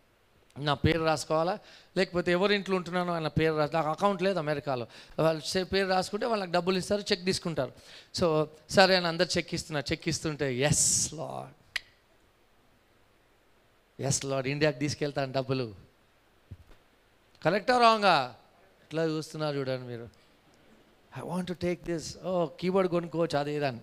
నా 0.58 0.74
పేరు 0.74 1.02
రాసుకోవాలా? 1.04 1.58
లేకపోతే 1.96 2.32
ఎవరి 2.32 2.54
ఇంట్లో 2.54 2.76
ఉంటున్నానో 2.76 3.12
ఆయన 3.12 3.28
పేరు 3.28 3.56
రాసు 3.56 3.72
నాకు 3.72 3.88
అకౌంట్ 3.88 4.22
లేదు 4.22 4.38
అమెరికాలో. 4.38 4.86
వాళ్ళు 5.18 5.64
పేరు 5.64 5.88
రాసుకుంటే 5.88 6.26
వాళ్ళకి 6.26 6.52
డబ్బులు 6.52 6.78
ఇస్తారు 6.78 7.00
చెక్ 7.00 7.24
తీసుకుంటారు. 7.24 7.72
సో 8.14 8.50
సరే 8.70 8.96
అని 8.96 9.06
అందరు 9.06 9.28
చెక్ 9.38 9.54
ఇస్తున్నారు. 9.54 9.92
చెక్ 9.92 10.08
ఇస్తుంటే 10.08 10.56
ఎస్ 10.56 11.14
లాడ్ 11.14 11.82
ఎస్ 14.02 14.24
లాడ్ 14.24 14.46
ఇండియాకి 14.46 14.78
తీసుకెళ్తాను 14.78 15.32
డబ్బులు. 15.32 15.74
కరెక్టా 17.44 17.78
రాంగా 17.78 18.36
ఇట్లా 18.86 19.04
చూస్తున్నారు 19.04 19.56
చూడండి 19.56 19.86
మీరు. 19.86 20.08
I 21.18 21.20
want 21.24 21.48
to 21.48 21.52
take 21.52 21.82
this 21.84 22.18
oh 22.24 22.46
keyboard 22.46 22.90
కొనుక్కోవచ్చు 22.90 23.38
అది 23.38 23.54
ఇదని 23.54 23.80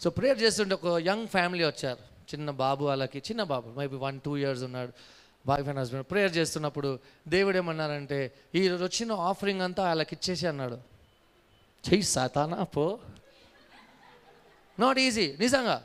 సో 0.00 0.10
ప్రేయర్ 0.10 0.42
చేస్తుంటే 0.42 0.74
ఒక 0.74 0.86
యంగ్ 1.06 1.26
ఫ్యామిలీ 1.26 1.64
వచ్చారు. 1.64 1.98
చిన్న 2.34 2.50
బాబు 2.50 2.84
వాళ్ళకి 2.84 3.18
చిన్న 3.18 3.42
బాబు 3.42 3.68
మేబీ 3.78 3.96
వన్ 3.96 4.20
టూ 4.20 4.36
ఇయర్స్ 4.36 4.62
ఉన్నాడు. 4.62 4.92
వైఫ్ 5.46 5.68
అండ్ 5.68 5.80
హస్బెండ్ 5.80 6.06
ప్రేయర్ 6.10 6.36
చేస్తున్నప్పుడు 6.36 6.98
దేవుడు 7.28 7.56
ఏమన్నారంటే 7.56 8.32
ఈరోజు 8.54 8.84
వచ్చిన 8.84 9.12
ఆఫరింగ్ 9.12 9.60
అంతా 9.60 9.82
వాళ్ళకి 9.84 10.14
ఇచ్చేసి 10.14 10.46
అన్నాడు. 10.46 10.74
చెయ్యి 11.86 12.02
సాతానా 12.02 12.62
పో. 12.62 12.98
నాట్ 14.78 14.98
ఈజీ 14.98 15.36
నిజంగా. 15.40 15.84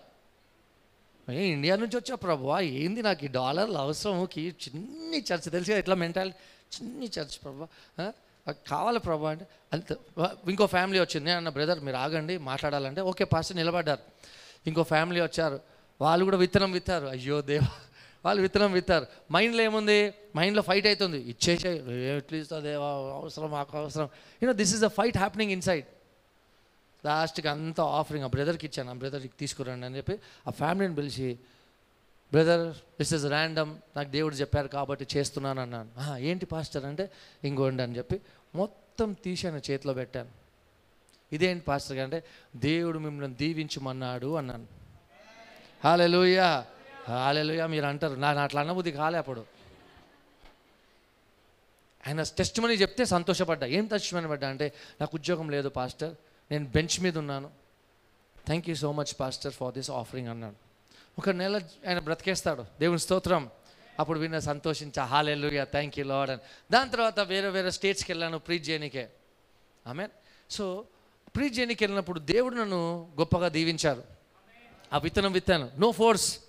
ఏ 1.29 1.43
ఇండియా 1.43 1.75
నుంచి 1.75 1.97
వచ్చా 1.97 2.15
ప్రభు 2.15 2.59
ఏంది 2.59 3.01
నాకు 3.01 3.25
ఈ 3.25 3.27
డాలర్లు 3.27 3.77
అవసరం 3.77 4.25
కీ 4.25 4.41
చిన్ని 4.41 5.19
చర్చ్ 5.19 5.51
తెలుసు 5.51 5.71
ఎట్లా 5.71 5.95
మెంటాలిటీ 5.95 6.37
చిన్ని 6.73 7.07
చర్చ్ 7.19 7.35
ప్రభా 7.43 7.67
కావాలి 8.69 8.99
ప్రభా 8.99 9.29
అంటే 9.29 9.47
అంత 9.73 9.91
ఇంకో 10.49 10.65
ఫ్యామిలీ 10.65 10.99
వచ్చింది. 10.99 11.25
నేను 11.25 11.37
అన్న 11.37 11.49
బ్రదర్ 11.49 11.79
మీరు 11.79 11.95
ఆగండి 11.95 12.37
మాట్లాడాలంటే 12.37 13.01
ఓకే 13.01 13.23
పాస్టర్ 13.23 13.57
నిలబడ్డారు. 13.57 14.03
ఇంకో 14.67 14.83
ఫ్యామిలీ 14.83 15.21
వచ్చారు. 15.21 15.59
వాళ్ళు 16.01 16.25
కూడా 16.25 16.37
విత్తనం 16.37 16.71
విత్తారు. 16.71 17.07
అయ్యో 17.07 17.41
దేవా 17.41 17.73
వాళ్ళు 18.25 18.41
విత్తనం 18.41 18.71
విత్తారు. 18.71 19.05
మైండ్లో 19.31 19.63
ఏముంది? 19.63 20.13
మైండ్లో 20.37 20.63
ఫైట్ 20.63 20.87
అవుతుంది 20.87 21.19
ఇచ్చేసే 21.33 21.69
ఎట్లా 22.17 22.37
ఇస్తా 22.39 22.59
దేవా 22.59 22.89
అవసరం 23.21 23.51
మాకు 23.51 23.77
అవసరం. 23.77 24.09
You know 24.43 24.53
this 24.53 24.73
is 24.75 24.83
the 24.83 24.87
fight 24.87 25.17
happening 25.17 25.51
inside 25.51 25.85
లాస్ట్కి 27.05 27.47
అంతా 27.47 27.83
ఆఫరింగ్ 27.83 28.25
ఆ 28.25 28.27
బ్రదర్కి 28.27 28.65
ఇచ్చాను. 28.67 28.89
ఆ 28.89 28.93
బ్రదర్కి 28.93 29.33
తీసుకురండి 29.39 29.85
అని 29.85 29.97
చెప్పి 29.97 30.15
ఆ 30.47 30.51
ఫ్యామిలీని 30.61 30.95
పిలిచి 30.95 31.29
బ్రదర్ 32.31 32.77
దిస్ 32.77 33.13
ఇస్ 33.13 33.25
ర్యాండమ్ 33.25 33.77
నాకు 33.97 34.09
దేవుడు 34.09 34.35
చెప్పారు 34.35 34.67
కాబట్టి 34.67 35.07
చేస్తున్నాను 35.17 35.61
అన్నాను 35.61 36.17
ఏంటి 36.17 36.45
పాస్టర్ 36.45 36.85
అంటే 36.85 37.11
ఇంకోండి 37.43 37.83
అని 37.83 37.97
చెప్పి 37.97 38.21
మొత్తం 38.55 39.13
తీసాను 39.13 39.61
చేతిలో 39.71 39.93
పెట్టాను. 39.93 40.29
ఇదేంటి 41.33 41.65
పాస్టర్ 41.65 41.97
అంటే 41.97 42.23
దేవుడు 42.55 43.00
మిమ్మల్ని 43.00 43.35
దీవించమన్నాడు 43.35 44.38
అన్నాను. 44.38 44.67
హాలెలుయా 45.83 46.65
హాలెలుయా 47.07 47.67
మీరు 47.67 47.85
అంటారు. 47.85 48.15
నా 48.15 48.33
నా 48.33 48.43
అట్లా 48.43 48.61
అన్నబుద్ధి 48.61 48.91
కాలే 48.91 49.17
అప్పుడు. 49.17 49.45
ఆయన 52.07 52.23
టెస్ట్ 52.23 52.59
మనీ 52.59 52.73
చెప్తే 52.73 53.05
సంతోషపడ్డా. 53.05 53.67
ఏం 53.67 53.85
టెస్ట్ 53.85 54.13
పడ్డా 54.13 54.50
అంటే 54.50 54.73
నాకు 55.01 55.17
ఉద్యోగం 55.17 55.50
లేదు 55.50 55.69
పాస్టర్. 55.69 56.15
నేను 56.51 56.65
బెంచ్ 56.65 57.01
మీద 57.01 57.17
ఉన్నాను. 57.17 57.50
Thank 58.45 58.69
you 58.69 58.75
so 58.75 58.91
much 58.91 59.19
pastor 59.19 59.53
for 59.53 59.73
this 59.73 59.91
offering 59.91 60.27
అన్నాడు 60.27 60.70
ఒక 61.21 61.29
నెల 61.29 61.61
ఆయన 61.87 61.99
బ్రతికేస్తాడు. 61.99 62.65
దేవుని 62.79 62.99
స్తోత్రం. 62.99 63.49
అప్పుడు 63.99 64.19
విన్న 64.19 64.39
సంతోషించా. 64.39 65.03
హాలెలుయా 65.03 65.63
థ్యాంక్ 65.63 65.99
యూ 65.99 66.05
లాడ్ 66.05 66.29
అని 66.29 66.39
దాని 66.71 66.89
తర్వాత 66.89 67.19
వేరే 67.19 67.49
వేరే 67.49 67.71
స్టేట్స్కి 67.71 68.11
వెళ్ళాను 68.11 68.39
ప్రీచ్ 68.39 68.69
చేయనికే. 68.69 69.09
ఆమె 69.87 70.07
సో 70.49 70.85
ప్రీచ్ 71.35 71.59
చేయనికి 71.59 71.83
వెళ్ళినప్పుడు 71.83 72.19
దేవుడు 72.19 72.55
నన్ను 72.55 73.11
గొప్పగా 73.19 73.47
దీవించారు 73.47 74.03
ఆ 74.93 74.97
విత్తనం 74.97 75.31
విత్తాను. 75.31 75.69
నో 75.77 75.91
ఫోర్స్ 75.91 76.39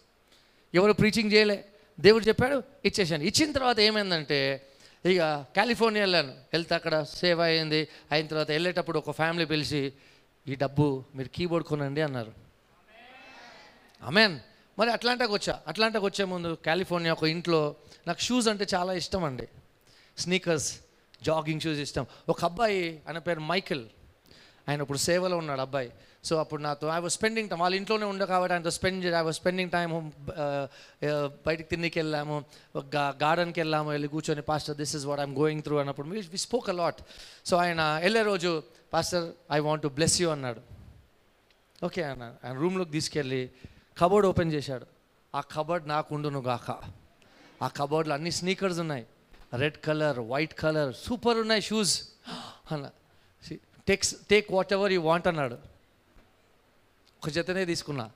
ఎవరు 0.75 0.93
ప్రీచింగ్ 0.93 1.33
చేయలే. 1.33 1.65
దేవుడు 2.01 2.25
చెప్పాడు 2.25 2.63
ఇచ్చేసాను. 2.85 3.23
ఇచ్చిన 3.23 3.53
తర్వాత 3.53 3.81
ఏమైందంటే 3.81 4.69
ఇక 5.05 5.47
కాలిఫోర్నియా 5.57 6.03
వెళ్ళాను. 6.03 6.33
వెళ్తే 6.53 6.75
అక్కడ 6.75 7.03
సేవ్ 7.03 7.41
అయింది. 7.41 7.89
అయిన 8.13 8.27
తర్వాత 8.27 8.51
వెళ్ళేటప్పుడు 8.51 8.99
ఒక 8.99 9.11
ఫ్యామిలీ 9.11 9.45
పిలిచి 9.45 9.93
ఈ 10.49 10.55
డబ్బు 10.55 11.05
మీరు 11.15 11.29
కీబోర్డ్ 11.29 11.69
కొనండి 11.69 12.01
అన్నారు. 12.01 12.33
అమెన్ 14.03 14.39
మరి 14.79 14.91
అట్లాంటాకి 14.97 15.33
వచ్చా? 15.33 15.55
అట్లాంటాకి 15.71 16.05
వచ్చే 16.05 16.25
ముందు 16.33 16.51
కాలిఫోర్నియా 16.67 17.13
ఒక 17.13 17.25
ఇంట్లో 17.35 17.61
నాకు 18.09 18.21
షూస్ 18.27 18.49
అంటే 18.53 18.67
చాలా 18.75 18.93
ఇష్టం 19.01 19.25
అండి. 19.25 19.47
స్నీకర్స్ 20.19 20.69
జాగింగ్ 21.29 21.61
షూస్ 21.65 21.81
ఇష్టం. 21.87 22.07
ఒక 22.29 22.41
అబ్బాయి 22.49 22.79
ఆయన 23.09 23.19
పేరు 23.27 23.43
మైకిల్ 23.53 23.85
ఆయన 24.69 24.81
ఇప్పుడు 24.85 25.01
సేవలో 25.09 25.37
ఉన్నాడు 25.43 25.63
అబ్బాయి. 25.67 25.91
సో 26.29 26.35
అప్పుడు 26.43 26.63
నాతో 26.63 26.87
ఐ 26.97 26.99
వాజ్ 27.05 27.15
స్పెండింగ్ 27.19 27.49
టైం 27.51 27.59
వాళ్ళ 27.59 27.75
ఇంట్లోనే 27.81 28.07
ఉండే 28.13 28.27
కాబట్టి 28.33 28.53
ఆయనతో 28.55 28.73
spend 28.77 29.07
I 29.21 29.23
was 29.29 29.37
spending 29.37 29.71
time 29.71 29.91
బయటికి 31.47 31.69
తిన్నికి 31.73 31.99
వెళ్ళాము 31.99 32.37
గార్డెన్కి 33.23 33.61
వెళ్ళాము 33.61 33.89
వెళ్ళి 33.91 34.09
కూర్చొని 34.15 34.43
pastor 34.51 34.77
this 34.83 34.95
is 34.97 35.07
what 35.11 35.21
I'm 35.21 35.35
going 35.39 35.63
through 35.63 35.77
అన్నప్పుడు 35.83 36.09
we 36.35 36.41
spoke 36.47 36.69
a 36.71 36.77
lot 36.83 37.01
so 37.49 37.57
ఆయన 37.65 37.83
వెళ్ళే 38.03 38.23
రోజు 38.23 38.63
pastor 38.93 39.27
I 39.53 39.59
want 39.69 39.83
to 39.83 39.91
bless 39.99 40.19
you 40.23 40.29
అన్నాడు. 40.37 40.61
ఓకే 41.87 42.03
అన్న. 42.13 42.25
ఆయన 42.45 42.55
రూమ్లోకి 42.63 42.93
తీసుకెళ్ళి 42.99 43.43
కబోర్డ్ 43.99 44.29
ఓపెన్ 44.29 44.53
చేశాడు. 44.53 44.87
ఆ 45.35 45.41
కబోర్డ్ 45.41 45.89
నాకుండును 45.89 46.41
గాక. 46.41 46.71
ఆ 47.63 47.69
కబోర్డ్లో 47.69 48.15
అన్ని 48.15 48.31
స్నీకర్స్ 48.31 48.79
ఉన్నాయి. 48.79 49.07
Red 49.55 49.77
colour 49.77 50.19
white 50.19 50.55
colour 50.55 50.95
super 50.95 51.39
ఉన్నాయి 51.39 51.63
షూస్. 51.63 52.09
అన్న 52.73 52.91
take 53.89 54.15
take 54.31 54.53
whatever 54.73 54.93
you 54.93 55.01
want 55.03 55.27
అన్నాడు. 55.27 55.55
ఒక 57.23 57.29
జతనే 57.29 57.65
తీసుకున్నా. 57.65 58.11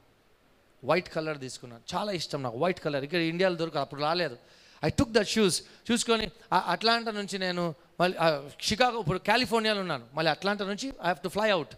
వైట్ 0.85 1.09
కలర్ 1.09 1.39
తీసుకున్నాను 1.39 1.97
చాలా 1.97 2.13
ఇష్టం 2.13 2.43
నాకు. 2.43 2.59
White 2.59 2.81
colour. 2.81 3.05
ఇక్కడ 3.05 3.19
ఇండియాలో 3.19 3.55
దొరకదు. 3.55 3.79
అప్పుడు 3.79 4.01
రాలేదు. 4.01 4.37
I 4.85 4.91
took 4.91 5.11
that 5.11 5.29
shoes. 5.29 5.63
చూసుకొని 5.91 6.31
అట్లాంటా 6.67 7.11
నుంచి 7.11 7.39
నేను 7.39 7.75
మళ్ళీ 8.01 8.19
షికాగో 8.61 9.01
ఇప్పుడు 9.01 9.19
కాలిఫోర్నియాలో 9.19 9.81
ఉన్నాను. 9.81 10.05
మళ్ళీ 10.15 10.31
అట్లాంటా 10.31 10.65
నుంచి 10.65 10.89
I 10.89 11.03
have 11.03 11.19
to 11.25 11.29
fly 11.29 11.51
out. 11.51 11.75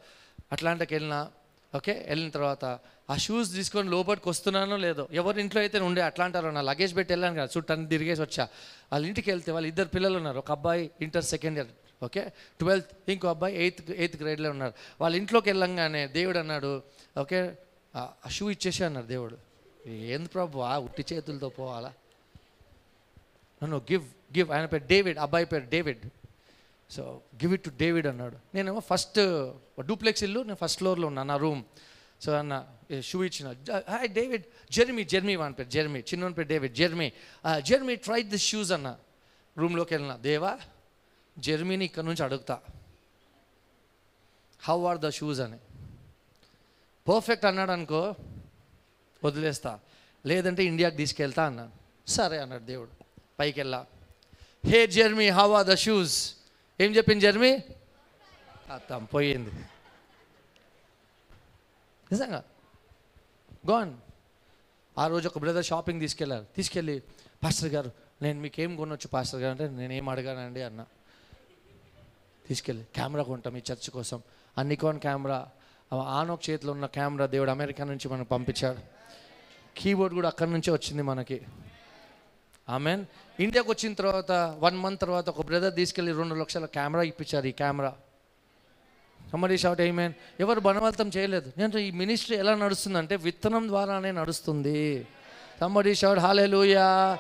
అట్లాంటాకి 0.53 0.95
వెళ్ళినా 0.95 1.31
ఓకే? 1.77 2.05
వెళ్ళిన 2.09 2.31
తర్వాత 2.31 2.79
ఆ 3.11 3.17
షూస్ 3.17 3.53
తీసుకొని 3.53 3.89
లోపలికి 3.89 4.29
వస్తున్నానో 4.29 4.77
లేదో? 4.77 5.09
ఎవరి 5.13 5.41
ఇంట్లో 5.41 5.61
అయితే 5.61 5.79
ఉండే 5.79 6.03
అట్లాంటారో? 6.03 6.51
నా 6.51 6.63
లగేజ్ 6.63 6.97
పెట్టి 6.97 7.13
వెళ్ళాను 7.13 7.35
కదా 7.35 7.49
చుట్టూ 7.57 7.87
తిరిగేసి 7.87 8.23
వచ్చా. 8.23 8.49
వాళ్ళ 8.93 9.07
ఇంటికి 9.07 9.31
వెళ్తే 9.31 9.53
వాళ్ళు 9.53 9.69
ఇద్దరు 9.69 9.89
పిల్లలు 9.89 10.17
ఉన్నారు. 10.17 10.39
ఒక 10.39 10.51
అబ్బాయి 10.51 10.91
inter 11.01 11.25
second 11.25 11.59
year 11.59 11.69
okay? 12.05 12.33
Twelfth 12.59 13.11
ఇంకో 13.11 13.29
అబ్బాయి 13.29 13.57
ఎయిత్ 13.57 13.91
ఎయిత్ 13.91 14.23
గ్రేడ్లో 14.23 14.51
ఉన్నారు. 14.51 14.73
వాళ్ళ 15.01 15.17
ఇంట్లోకి 15.17 15.49
వెళ్ళంగానే 15.51 16.07
దేవుడు 16.07 16.39
అన్నాడు 16.39 16.83
ఓకే? 17.19 17.55
ఆ 17.97 18.29
షూ 18.29 18.51
ఇచ్చేసి 18.51 18.85
అన్నారు 18.85 19.07
దేవుడు. 19.07 19.37
ఏంది 19.89 20.29
ప్రభు? 20.29 20.59
ఆ 20.59 20.79
ఉట్టి 20.79 21.05
చేతులతో 21.13 21.49
పోవాలా? 21.49 21.93
నన్ను 23.63 23.77
గివ్ 23.77 24.05
గివ్. 24.37 24.51
ఆయన 24.51 24.65
పేరు 24.65 24.85
డేవిడ్ 24.87 25.19
అబ్బాయి 25.19 25.47
పేరు 25.47 25.65
David. 25.65 25.99
So 26.91 27.21
give 27.37 27.53
it 27.55 27.65
to 27.65 27.71
David 27.71 28.07
అన్నాడు. 28.07 28.37
నేనేమో 28.55 28.81
ఫస్ట్ 28.81 29.19
డూప్లెక్స్ 29.81 30.25
ఇల్లు 30.25 30.41
నేను 30.41 30.55
ఫస్ట్ 30.55 30.79
ఫ్లోర్లో 30.79 31.07
ఉన్నాను 31.07 31.29
నా 31.29 31.37
రూమ్ 31.37 31.65
సో 32.21 32.33
అన్న 32.33 32.67
షూ 33.01 33.25
ఇచ్చిన. 33.25 33.55
హాయ్ 33.91 34.09
డేవిడ్ 34.09 34.45
జెర్మీ 34.71 35.05
జెర్మీ 35.05 35.37
వాని 35.37 35.55
పేరు 35.55 35.69
జెర్మీ 35.69 35.99
చిన్న 36.01 36.29
పేరు 36.29 36.49
David 36.49 36.75
Jeremy 36.75 37.13
Jeremy 37.59 37.97
try 37.97 38.23
this 38.23 38.49
shoes 38.49 38.73
అన్న. 38.73 38.97
రూమ్లోకి 39.59 39.95
వెళ్ళిన. 39.95 40.17
దేవా 40.17 40.59
జెర్మీని 41.39 41.85
ఇక్కడ 41.85 42.05
నుంచి 42.05 42.23
అడుగుతా. 42.25 42.61
హౌ 44.61 44.85
ఆర్ 44.85 44.99
ద 44.99 45.11
షూస్ 45.11 45.41
అని. 45.41 45.59
పర్ఫెక్ట్ 47.09 47.47
అన్నాడు 47.47 47.71
అనుకో 47.71 48.15
వదిలేస్తా. 49.25 49.81
లేదంటే 50.27 50.65
ఇండియాకి 50.65 50.97
తీసుకెళ్తా 50.97 51.47
అన్నాను 51.47 51.73
సరే 52.09 52.39
అన్నాడు 52.39 52.63
దేవుడు. 52.63 52.91
పైకి 53.39 53.61
వెళ్ళా. 53.61 53.87
Hey 54.67 54.87
Jeremy 54.87 55.29
how 55.29 55.53
are 55.53 55.67
the 55.67 55.75
shoes 55.77 56.35
ఏం 56.81 56.97
చెప్పింది 56.97 57.21
జెర్మీ? 57.21 57.53
అత్తం 58.73 59.05
పోయింది. 59.05 59.51
నిజంగా? 62.13 62.45
గోన్ 63.71 63.95
ఆ 64.99 65.07
రోజు 65.07 65.29
ఒక 65.29 65.39
బ్రదర్ 65.39 65.65
షాపింగ్ 65.65 66.01
తీసుకెళ్ళారు. 66.01 66.47
తీసుకెళ్ళి 66.57 67.03
పాస్టర్ 67.45 67.69
గారు 67.69 67.93
నేను 68.23 68.41
మీకు 68.41 68.61
ఏం 68.61 68.77
కొనొచ్చు 68.77 69.09
పాస్టర్ 69.09 69.41
గారు? 69.41 69.51
అంటే 69.51 69.69
నేనేం 69.69 70.09
అడగానండి 70.09 70.63
అన్న. 70.63 70.85
తీసుకెళ్ళి 72.47 72.85
కెమెరా 72.97 73.23
కొంటాం 73.23 73.57
ఈ 73.57 73.61
చర్చ్ 73.73 73.91
కోసం. 73.91 74.23
ఆ 74.59 74.63
నికాన్ 74.63 75.01
కెమెరా 75.01 75.49
ఆనోక్ 75.93 76.51
చేతిలో 76.51 76.73
ఉన్న 76.73 76.87
కెమెరా 76.87 77.27
దేవుడు 77.27 77.51
అమెరికా 77.51 77.85
నుంచి 77.85 78.09
మనకు 78.09 78.29
పంపించాడు. 78.29 78.79
కీబోర్డ్ 79.77 80.15
కూడా 80.15 80.29
అక్కడి 80.29 80.51
నుంచే 80.51 80.73
వచ్చింది 80.73 81.03
మనకి. 81.03 81.47
ఆమెన్ 82.69 83.07
ఇండియాకి 83.41 83.71
వచ్చిన 83.71 83.93
తర్వాత 83.95 84.33
వన్ 84.59 84.77
మంత్ 84.77 85.01
తర్వాత 85.01 85.29
ఒక 85.29 85.43
బ్రదర్ 85.47 85.75
తీసుకెళ్ళి 85.75 86.13
రెండు 86.13 86.35
లక్షల 86.35 86.67
కెమెరా 86.67 87.03
ఇప్పించారు 87.03 87.47
ఈ 87.47 87.53
కెమెరా 87.53 87.95
సమ్మడి 89.33 89.59
షాట్ 89.59 89.81
ఏమేన్ 89.81 90.13
ఎవరు 90.41 90.61
బలవంతం 90.61 91.11
చేయలేదు. 91.17 91.53
నేను 91.59 91.79
ఈ 91.79 91.91
మినిస్ట్రీ 91.91 92.37
ఎలా 92.37 92.55
నడుస్తుందంటే 92.55 93.17
విత్తనం 93.17 93.69
ద్వారానే 93.69 94.13
నడుస్తుంది. 94.13 95.07
సమ్మడి 95.61 95.95
షాట్ 95.95 96.19
హాలేలుయా 96.19 97.19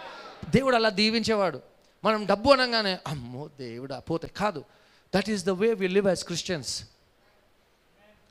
దేవుడు 0.55 0.77
అలా 0.77 0.88
దీవించేవాడు. 0.88 1.61
మనం 2.05 2.27
డబ్బు 2.27 2.51
అనగానే 2.51 2.99
అమ్మో 3.07 3.51
దేవుడా 3.59 3.99
పోతే 3.99 4.29
కాదు. 4.29 4.64
That 5.14 5.31
is 5.31 5.45
the 5.45 5.51
way 5.51 5.73
we 5.73 5.88
live 5.88 6.09
as 6.09 6.25
Christians 6.25 6.73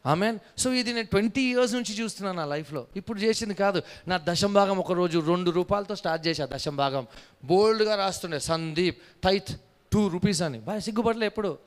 amen 0.08 0.40
so 0.58 0.74
ఇది 0.74 0.94
నేను 0.94 1.08
ట్వంటీ 1.08 1.42
ఇయర్స్ 1.42 1.74
నుంచి 1.74 1.94
చూస్తున్నాను 1.96 2.38
నా 2.38 2.46
లైఫ్లో. 2.46 2.88
ఇప్పుడు 2.96 3.20
చేసింది 3.20 3.54
కాదు. 3.54 3.82
నా 4.08 4.20
దశం 4.24 4.54
భాగం 4.54 4.78
ఒకరోజు 4.78 5.20
రెండు 5.20 5.52
రూపాయలతో 5.52 5.96
స్టార్ట్ 5.96 6.28
చేశా 6.28 6.50
దశం 6.54 6.76
భాగం. 6.76 7.08
బోల్డ్గా 7.44 7.96
రాస్తుండే 7.96 8.40
సందీప్ 8.40 8.98
తైత్ 9.24 9.52
టూ 9.94 10.08
రూపీస్ 10.08 10.42
అని. 10.42 10.60
బాగా 10.60 10.80
సిగ్గుపడలే 10.80 11.26
ఎప్పుడు? 11.26 11.58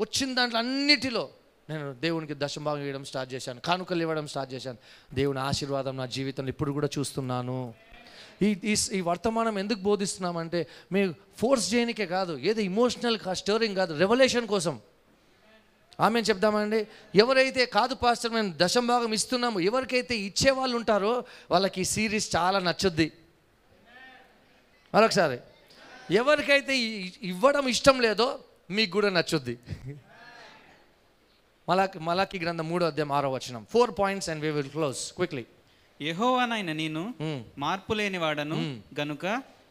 వచ్చిన 0.00 0.34
దాంట్లో 0.34 0.58
అన్నిటిలో 0.58 1.28
నేను 1.70 1.92
దేవునికి 1.92 2.34
దశం 2.38 2.64
భాగం 2.64 2.80
ఇవ్వడం 2.80 3.04
స్టార్ట్ 3.04 3.34
చేశాను. 3.34 3.60
కానుకలు 3.60 4.00
ఇవ్వడం 4.00 4.26
స్టార్ట్ 4.26 4.54
చేశాను. 4.54 4.78
దేవుని 5.14 5.38
ఆశీర్వాదం 5.38 5.96
నా 5.96 6.06
జీవితంలో 6.06 6.48
ఇప్పుడు 6.48 6.72
కూడా 6.72 6.88
చూస్తున్నాను. 6.98 7.74
ఈ 8.42 8.58
ఈ 8.64 8.76
ఈ 8.92 9.00
వర్తమానం 9.00 9.58
ఎందుకు 9.58 9.78
బోధిస్తున్నామంటే 9.78 10.66
మేము 10.92 11.14
ఫోర్స్ 11.38 11.74
చేయనికే 11.74 12.06
కాదు 12.06 12.38
ఏదో 12.38 12.60
ఇమోషనల్ 12.60 13.18
స్టోరింగ్ 13.32 13.76
కాదు 13.76 13.98
రెవల్యూషన్ 13.98 14.46
కోసం. 14.46 14.80
ఆమె 16.04 16.20
చెప్దామండి. 16.28 16.80
ఎవరైతే 17.22 17.62
కాదు 17.76 17.94
పాస్టర్ 18.00 18.32
మేము 18.36 18.50
దశం 18.62 18.84
భాగం 18.86 19.12
ఇస్తున్నాము 19.18 19.58
ఎవరికైతే 19.68 20.14
ఇచ్చే 20.28 20.50
వాళ్ళు 20.58 20.74
ఉంటారో 20.80 21.12
వాళ్ళకి 21.50 21.80
ఈ 21.84 21.86
సిరీస్ 21.92 22.28
చాలా 22.36 22.58
నచ్చుద్ది. 22.68 23.08
మరొకసారి. 24.94 25.38
ఎవరికైతే 26.22 26.74
ఇవ్వడం 27.32 27.64
ఇష్టం 27.74 27.96
లేదో 28.06 28.26
మీకు 28.76 28.90
కూడా 28.96 29.08
నచ్చుద్ది. 29.18 29.54
మలాకి 31.68 31.98
మలాకి 32.08 32.36
గ్రంథం 32.38 32.66
మూడో 32.70 32.86
అధ్యాయం 32.86 33.12
ఆరో 33.18 33.28
వచనం. 33.36 33.62
Four 33.72 33.92
points 34.00 34.28
and 34.32 34.42
we 34.44 34.50
will 34.56 34.72
close 34.74 35.00
quickly 35.18 35.44
యెహోవానైన 36.00 36.70
నేను 36.82 37.02
మార్పు 37.58 37.92
లేని 37.98 38.18
వాడను. 38.18 38.58
గనుక 39.00 39.24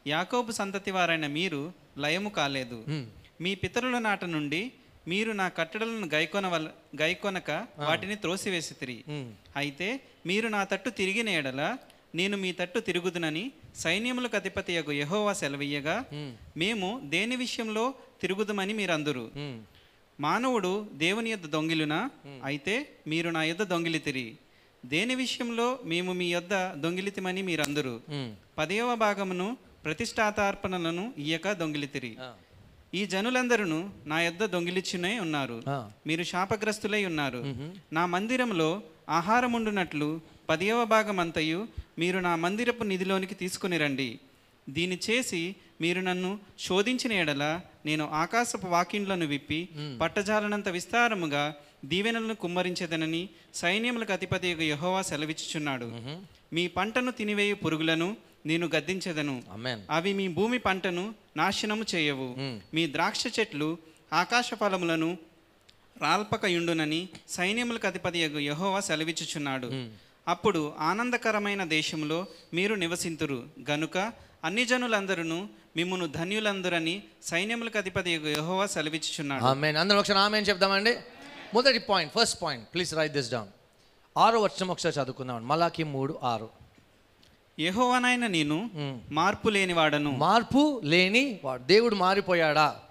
యాకోబు 0.08 0.52
సంతతి 0.52 0.92
వారైన 0.92 1.28
మీరు 1.38 1.62
లయము 2.04 2.30
కాలేదు. 2.30 2.80
మీ 3.44 3.52
పితరుల 3.62 4.00
నాట 4.08 4.26
నుండి 4.36 4.62
మీరు 5.08 5.32
నా 5.34 5.48
కట్టడలను 5.58 6.08
గైకొన 6.14 6.48
వల్ల 6.48 6.68
గైకొనక 7.02 7.52
వాటిని 7.82 8.16
త్రోసివేసితిరి 8.16 8.98
అయితే 9.56 9.88
మీరు 10.26 10.48
నా 10.48 10.62
తట్టు 10.64 10.90
తిరిగిన 11.00 11.30
ఎడల 11.40 11.62
నేను 12.16 12.36
మీ 12.38 12.52
తట్టు 12.54 12.80
తిరుగుదునని 12.80 13.44
సైన్యములకు 13.76 14.36
అధిపతియగు 14.36 14.92
యెహోవా 14.94 15.34
సెలవీయగా 15.34 15.96
మేము 16.58 16.90
దేని 17.10 17.36
విషయంలో 17.36 17.84
తిరుగుదుమని 18.22 18.74
మీరందురు? 18.74 19.26
మానవుడు 20.20 20.72
దేవుని 20.96 21.30
యొద్ద 21.30 21.48
దొంగిలునా 21.56 22.00
అయితే 22.44 22.76
మీరు 23.08 23.30
నా 23.30 23.42
యొద్ద 23.44 23.64
దొంగిలితిరి 23.72 24.28
దేని 24.84 25.16
విషయంలో 25.16 25.68
మేము 25.86 26.12
మీ 26.14 26.28
యొద్ద 26.30 26.54
దొంగిలితిమని 26.84 27.42
మీరందరూ? 27.42 27.94
పదవ 28.58 28.90
భాగమును 29.04 29.48
ప్రతిష్టాతార్పణలను 29.86 31.06
ఇయ్యక 31.18 31.48
దొంగిలితిరి 31.54 32.12
ఈ 32.94 33.06
జనులందరూ 33.06 33.66
నా 34.06 34.22
యొద్ద 34.22 34.44
దొంగిలిచ్చునే 34.46 35.20
ఉన్నారు. 35.20 35.64
మీరు 36.08 36.24
శాపగ్రస్తులై 36.24 37.06
ఉన్నారు. 37.06 37.42
నా 37.94 38.06
మందిరంలో 38.06 38.70
ఆహారముండునట్లు 39.10 40.22
పదవ 40.50 40.84
భాగమంతయు 40.84 41.68
మీరు 42.00 42.20
నా 42.20 42.36
మందిరపు 42.36 42.84
నిధిలోనికి 42.84 43.36
తీసుకుని 43.36 43.78
రండి. 43.78 44.20
దీని 44.70 44.98
చేసి 45.10 45.56
మీరు 45.82 46.02
నన్ను 46.02 46.40
శోధించిన 46.60 47.12
ఎడల 47.12 47.62
నేను 47.86 48.06
ఆకాశపు 48.12 48.68
వాకిండ్లను 48.68 49.26
విప్పి 49.26 49.60
పట్టజాలనంత 50.02 50.70
విస్తారముగా 50.70 51.54
దీవెనలను 51.86 52.36
కుమ్మరించేదనని 52.36 53.30
సైన్యములకు 53.54 54.14
అధిపతి 54.14 54.48
యహోవా 54.48 55.02
సెలవిచ్చుచున్నాడు. 55.02 55.88
మీ 56.54 56.68
పంటను 56.68 57.12
తినివేయు 57.12 57.56
పురుగులను 57.56 58.18
నేను 58.46 58.70
గద్దించెదను. 58.76 59.36
అవి 59.90 60.14
మీ 60.14 60.28
భూమి 60.28 60.58
పంటను 60.58 61.06
నాశనము 61.38 61.86
చేయవు. 61.96 62.36
మీ 62.74 62.84
ద్రాక్ష 62.92 63.24
చెట్లు 63.40 63.78
ఆకాశ 64.14 64.54
ఫలములను 64.54 65.18
రాల్పకయుండునని 66.02 67.10
సైన్యములకు 67.30 67.88
అధిపతి 67.88 68.20
యహోవా 68.20 68.80
సెలవిచ్చుచున్నాడు. 68.80 69.70
అప్పుడు 70.28 70.74
ఆనందకరమైన 70.80 71.64
దేశంలో 71.64 72.28
మీరు 72.54 72.76
నివసింతురు. 72.76 73.44
గనుక 73.70 73.98
అన్ని 74.44 74.66
జనులందరూ 74.66 75.24
మిమ్మును 75.78 76.08
ధన్యులందరని 76.08 77.04
సైన్యములకు 77.24 77.78
అధిపతి 77.78 78.12
యహోవా 78.12 78.66
సెలవిచ్చుచున్నాడు. 78.66 79.44
ఆమెన్. 79.44 79.78
అందరం 79.78 80.00
ఒకసారి 80.00 80.20
ఆమెన్ 80.20 80.46
చెప్దామండి. 80.50 80.98
మొదటి 81.54 81.80
point 81.80 82.14
first 82.18 82.42
point. 82.42 82.66
Please 82.74 82.96
write 82.96 83.14
this 83.14 83.32
down 83.32 83.52
ఆరో 84.18 84.42
వచనం 84.42 84.68
ఒకసారి 84.68 84.96
చదువుకుందాం. 84.96 85.48
మలాకి 85.48 85.84
మూడు 85.84 86.20
ఆరు. 86.24 86.50
యెహోవానైన 87.60 88.28
నేను 88.28 88.70
మార్పు 89.12 89.50
లేనివాడను. 89.50 90.12
మార్పు 90.12 90.82
లేని 90.84 91.40
వాడు. 91.44 91.64
దేవుడు 91.64 91.96
మారిపోయాడా? 91.96 92.82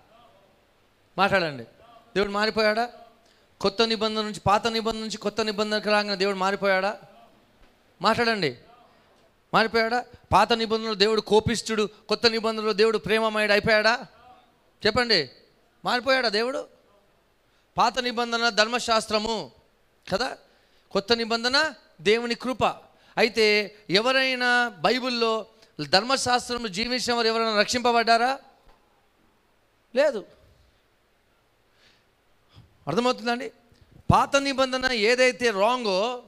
మాట్లాడండి. 1.18 1.64
దేవుడు 2.16 2.31
మారిపోయాడా? 2.31 2.90
కొత్త 3.61 3.83
నిబంధన 3.83 4.22
నుంచి 4.22 4.40
పాత 4.40 4.66
నిబంధన 4.66 5.00
నుంచి 5.00 5.16
కొత్త 5.16 5.40
నిబంధనకు 5.40 5.90
రాగానే 5.90 6.16
దేవుడు 6.16 6.37
మారిపోయాడా? 6.37 7.00
మాట్లాడండి. 8.03 8.57
మారిపోయాడా? 9.55 10.05
పాత 10.33 10.53
నిబంధనలో 10.53 10.94
దేవుడు 10.94 11.20
కోపిస్తుడు 11.20 11.88
కొత్త 12.09 12.27
నిబంధనలో 12.27 12.72
దేవుడు 12.72 12.98
ప్రేమమయుడు 12.98 13.53
అయిపోయాడా? 13.53 14.07
చెప్పండి. 14.87 15.31
మారిపోయాడా 15.85 16.29
దేవుడు? 16.29 16.66
పాత 17.79 17.98
నిబంధన 17.98 18.48
ధర్మశాస్త్రము 18.48 19.50
కదా? 20.12 20.37
కొత్త 20.90 21.12
నిబంధన 21.12 21.74
దేవుని 22.00 22.35
కృప. 22.35 22.93
అయితే 23.16 23.77
ఎవరైనా 23.90 24.68
బైబిల్లో 24.68 25.46
ధర్మశాస్త్రం 25.90 26.72
జీవించిన 26.72 27.14
వారు 27.14 27.27
ఎవరైనా 27.27 27.61
రక్షింపబడ్డారా? 27.61 28.38
లేదు. 29.96 30.24
అర్థమవుతుందండి? 32.88 33.53
పాత 34.12 34.37
నిబంధన 34.37 34.92
ఏదైతే 34.92 35.50
రాంగో 35.50 36.22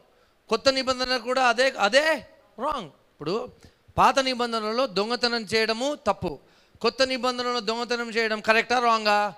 కొత్త 0.49 0.68
నిబంధన 0.68 1.16
కూడా 1.16 1.49
అదే 1.49 1.70
అదే 1.70 2.27
రాంగ్ 2.59 2.87
ఇప్పుడు 2.87 3.53
పాత 3.99 4.18
నిబంధనలో 4.18 4.87
దొంగతనం 4.87 5.42
చేయడము 5.42 5.99
తప్పు. 6.07 6.38
కొత్త 6.81 7.03
నిబంధనలో 7.03 7.61
దొంగతనం 7.61 8.11
చేయడం 8.11 8.40
కరెక్టా 8.40 8.79
రాంగా 8.79 9.35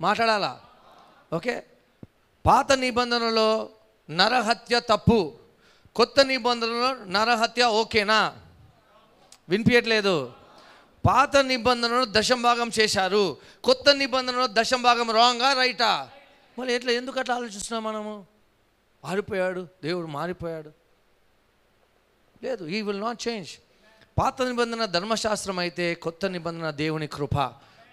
మాట్లాడాలా? 0.00 0.60
ఓకే. 1.32 1.64
పాత 2.46 2.72
నిబంధనలో 2.72 3.70
నరహత్య 4.10 4.80
తప్పు. 4.80 5.38
కొత్త 5.96 6.20
నిబంధనలో 6.24 6.94
నరహత్య 6.94 7.64
ఓకేనా? 7.64 8.36
వినిపించట్లేదు 9.48 10.32
పాత 11.06 11.36
నిబంధనను 11.36 12.06
దశంభాగం 12.08 12.70
చేశారు. 12.80 13.36
కొత్త 13.64 13.90
నిబంధనలో 13.90 14.46
దశంభాగం 14.52 15.10
రాంగా 15.10 15.52
రైటా? 15.52 16.08
మళ్ళీ 16.58 16.74
ఎట్లా 16.74 16.92
ఎందుకు 16.92 17.20
అట్లా 17.20 17.34
ఆలోచిస్తున్నాం 17.34 17.84
మనము? 17.84 18.26
మారిపోయాడు 19.04 19.68
దేవుడు 19.82 20.06
మారిపోయాడు. 20.06 20.70
లేదు 22.42 22.64
ఈ 22.64 22.82
విల్ 22.82 23.00
నాట్ 23.00 23.28
చేంజ్ 23.28 23.48
పాత 24.18 24.42
నిబంధన 24.42 24.84
ధర్మశాస్త్రం 24.84 25.58
అయితే 25.58 25.94
కొత్త 25.94 26.26
నిబంధన 26.26 26.70
దేవుని 26.70 27.06
కృప. 27.06 27.34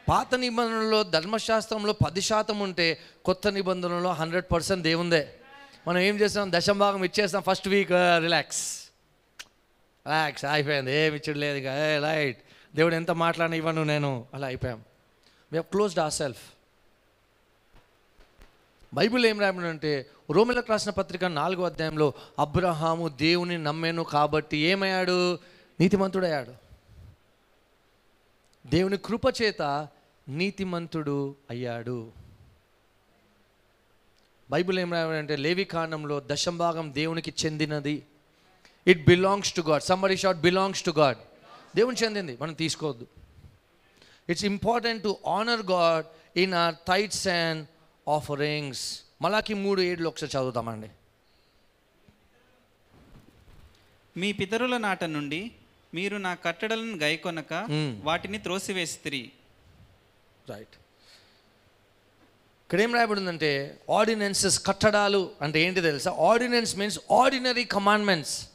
పాత 0.09 0.35
నిబంధనలో 0.35 1.03
ధర్మశాస్త్రంలో 1.03 1.93
పది 1.93 2.21
శాతం 2.21 2.59
ఉంటే 2.59 2.99
కొత్త 3.25 3.47
నిబంధనలో 3.47 4.11
హండ్రెడ్ 4.11 4.45
పర్సెంట్ 4.53 4.83
దేవుందే. 4.83 5.38
మనం 5.87 5.97
ఏం 5.97 6.15
చేస్తాం 6.15 6.51
దశం 6.51 6.79
భాగం 6.79 7.03
ఇచ్చేస్తాం 7.03 7.41
first 7.41 7.67
week 7.67 7.91
relax 8.21 8.63
uh, 8.63 10.05
relax 10.05 10.45
అయిపోయింది 10.45 10.91
ఏమి 10.91 11.15
ఇచ్చడు 11.15 11.37
లేదు 11.37 11.57
ఇక. 11.57 11.67
రైట్ 12.03 12.37
దేవుడు 12.75 12.95
ఎంత 12.95 13.11
మాట్లాడిన 13.11 13.55
ఇవ్వను 13.55 13.83
నేను. 13.83 14.27
అలా 14.33 14.47
అయిపోయాం. 14.47 14.77
We 15.51 15.55
have 15.57 15.71
closed 15.71 15.99
our 15.99 16.13
self 16.13 16.43
Bible 18.93 19.25
ఏం 19.25 19.39
రాయమంటే 19.39 20.09
రోమిలకు 20.31 20.71
రాసిన 20.71 20.91
పత్రిక 20.91 21.25
నాలుగో 21.25 21.63
అధ్యాయంలో 21.63 22.13
అబ్రహాము 22.39 23.07
దేవుని 23.07 23.57
నమ్మేను 23.57 24.03
కాబట్టి 24.03 24.57
ఏమయ్యాడు? 24.57 25.39
నీతిమంతుడయ్యాడు. 25.79 26.53
దేవుని 28.67 28.97
కృప 28.97 29.21
చేత 29.41 29.87
నీతిమంతుడు 30.27 31.35
అయ్యాడు. 31.49 32.28
బైబిల్ 34.51 34.79
ఏం 34.79 34.93
రాయమంటే 34.93 35.35
లేవి 35.35 35.63
కాండంలో 35.63 36.23
దశంభాగం 36.25 36.93
దేవునికి 36.93 37.33
చెందినది. 37.45 38.03
It 38.87 39.05
belongs 39.05 39.53
to 39.53 39.61
God 39.61 39.83
somebody 39.83 40.17
shout 40.17 40.37
belongs 40.37 40.83
to 40.83 40.91
God 40.91 41.17
దేవుని 41.75 41.97
చెందింది. 42.03 42.37
మనం 42.41 42.53
తీసుకోవద్దు. 42.53 43.07
It's 44.29 44.45
important 44.45 45.03
to 45.03 45.17
honour 45.27 45.61
God 45.61 46.05
in 46.39 46.53
our 46.53 46.75
tithes 46.87 47.27
and 47.27 47.67
offerings 48.09 49.01
Malachi 49.21 49.53
మూడు 49.53 49.81
ఏడులో 49.81 50.07
ఒకసారి 50.07 50.37
చదువుతామండి. 50.37 50.89
మీ 54.17 54.31
పితరుల 54.31 54.77
నాట 54.77 55.03
నుండి 55.03 55.51
మీరు 55.93 56.17
నా 56.17 56.33
కట్టడలను 56.33 56.97
గైకొనక 56.97 57.53
Hmm. 57.53 58.05
వాటిని 58.05 58.37
త్రోసివేసితిరి. 58.37 59.31
రైట్ 60.49 60.78
ఇక్కడ 62.69 62.81
ఏం 62.81 62.93
రాయబడిందంటే 62.93 63.79
ఆర్డినెన్సెస్ 63.97 64.65
కట్టడాలు 64.65 65.31
అంటే 65.41 65.61
ఏంటి 65.61 65.81
తెలుసా? 65.81 66.11
ఆర్డినెన్స్ 66.11 66.77
మీన్స్ 66.77 66.99
ఆర్డినరీ 67.13 67.63
కమాండ్మెంట్స్ 67.63 68.49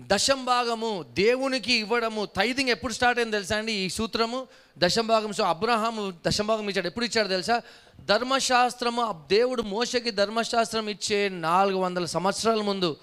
దశంభాగము 0.00 1.04
దేవునికి 1.08 1.72
ఇవ్వడము. 1.72 2.24
తైదింగ్ 2.24 2.68
ఎప్పుడు 2.68 2.92
స్టార్ట్ 2.92 3.20
అయింది 3.20 3.36
తెలుసా 3.36 3.56
అండి? 3.56 3.72
ఈ 3.72 3.88
సూత్రము? 3.88 4.46
దశంభాగం 4.78 5.32
సో 5.32 5.44
అబ్రహాము 5.44 6.12
దశంభాగం 6.26 6.68
ఇచ్చాడు. 6.68 6.86
ఎప్పుడు 6.86 7.04
ఇచ్చాడు 7.04 7.28
తెలుసా? 7.28 7.62
ధర్మశాస్త్రము 8.00 9.02
ఆ 9.02 9.12
దేవుడు 9.12 9.62
మోసకి 9.62 10.10
ధర్మశాస్త్రం 10.10 10.88
ఇచ్చే 10.88 11.28
నాలుగు 11.28 11.76
వందల 11.76 12.04
సంవత్సరాల 12.04 12.62
ముందు 12.62 12.96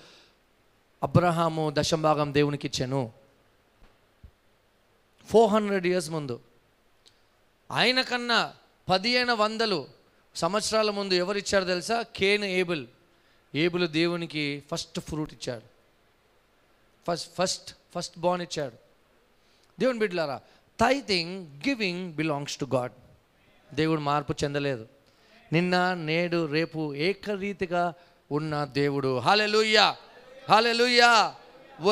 అబ్రహాము 1.04 1.74
దశంభాగం 1.74 2.34
దేవునికి 2.34 2.68
ఇచ్చాను. 2.68 3.12
ఫోర్ 5.26 5.52
హండ్రెడ్ 5.52 5.88
ఇయర్స్ 5.88 6.10
ముందు. 6.10 6.40
ఆయన 7.72 8.02
కన్నా 8.02 8.54
పదిహేను 8.90 9.34
వందలు 9.36 9.88
సంవత్సరాల 10.36 10.90
ముందు 10.90 11.14
ఎవరు 11.14 11.38
ఇచ్చారు 11.38 11.66
తెలుసా? 11.66 12.02
Cain 12.02 12.44
Abel. 12.44 12.88
ఏబుల్ 13.56 13.88
దేవునికి 13.88 14.64
ఫస్ట్ 14.72 15.00
ఫ్రూట్ 15.00 15.34
ఇచ్చాడు 15.34 15.68
ఫస్ట్ 17.08 17.30
ఫస్ట్ 17.38 17.76
ఫస్ట్ 17.96 18.20
బాన్ 18.20 18.42
ఇచ్చాడు 18.42 18.74
దేవుని 19.80 20.00
బిడ్డలారా 20.00 20.42
tithing 20.80 21.48
giving 21.68 22.14
belongs 22.14 22.58
to 22.58 22.66
God 22.66 22.92
దేవుడు 23.74 24.02
మార్పు 24.02 24.34
చెందలేదు. 24.44 24.88
నిన్న 25.54 25.94
నేడు 25.94 26.46
రేపు 26.46 26.96
ఏకరీతిగా 26.96 27.94
ఉన్న 28.32 28.66
దేవుడు. 28.66 29.18
హాలెలుయ్యా 29.20 29.96
హాలెలుయ్యా 30.50 31.36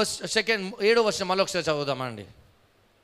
సెకండ్ 0.06 0.84
ఏడో 0.84 1.02
వర్షం 1.02 1.28
మళ్ళీ 1.28 1.42
ఒకసారి 1.44 1.66
చదువుదామండి. 1.66 2.26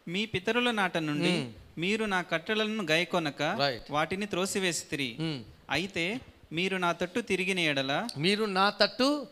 మీ 0.07 0.25
పితరుల 0.25 0.71
నాట 0.71 0.97
నుండి 0.97 1.51
మీరు 1.77 2.05
నా 2.05 2.21
కట్టడలను 2.21 2.83
గైకొనక. 2.91 3.41
వాటిని 3.89 4.25
త్రోసివేసితిరి. 4.25 5.17
Hmm. 5.19 5.39
అయితే 5.69 6.19
మీరు 6.51 6.77
నా 6.77 6.91
తట్టు 6.91 7.19
తిరిగిన 7.19 7.59
ఎడల 7.59 8.07
మీరు 8.17 8.45
నా 8.45 8.69
తట్టు 8.69 9.27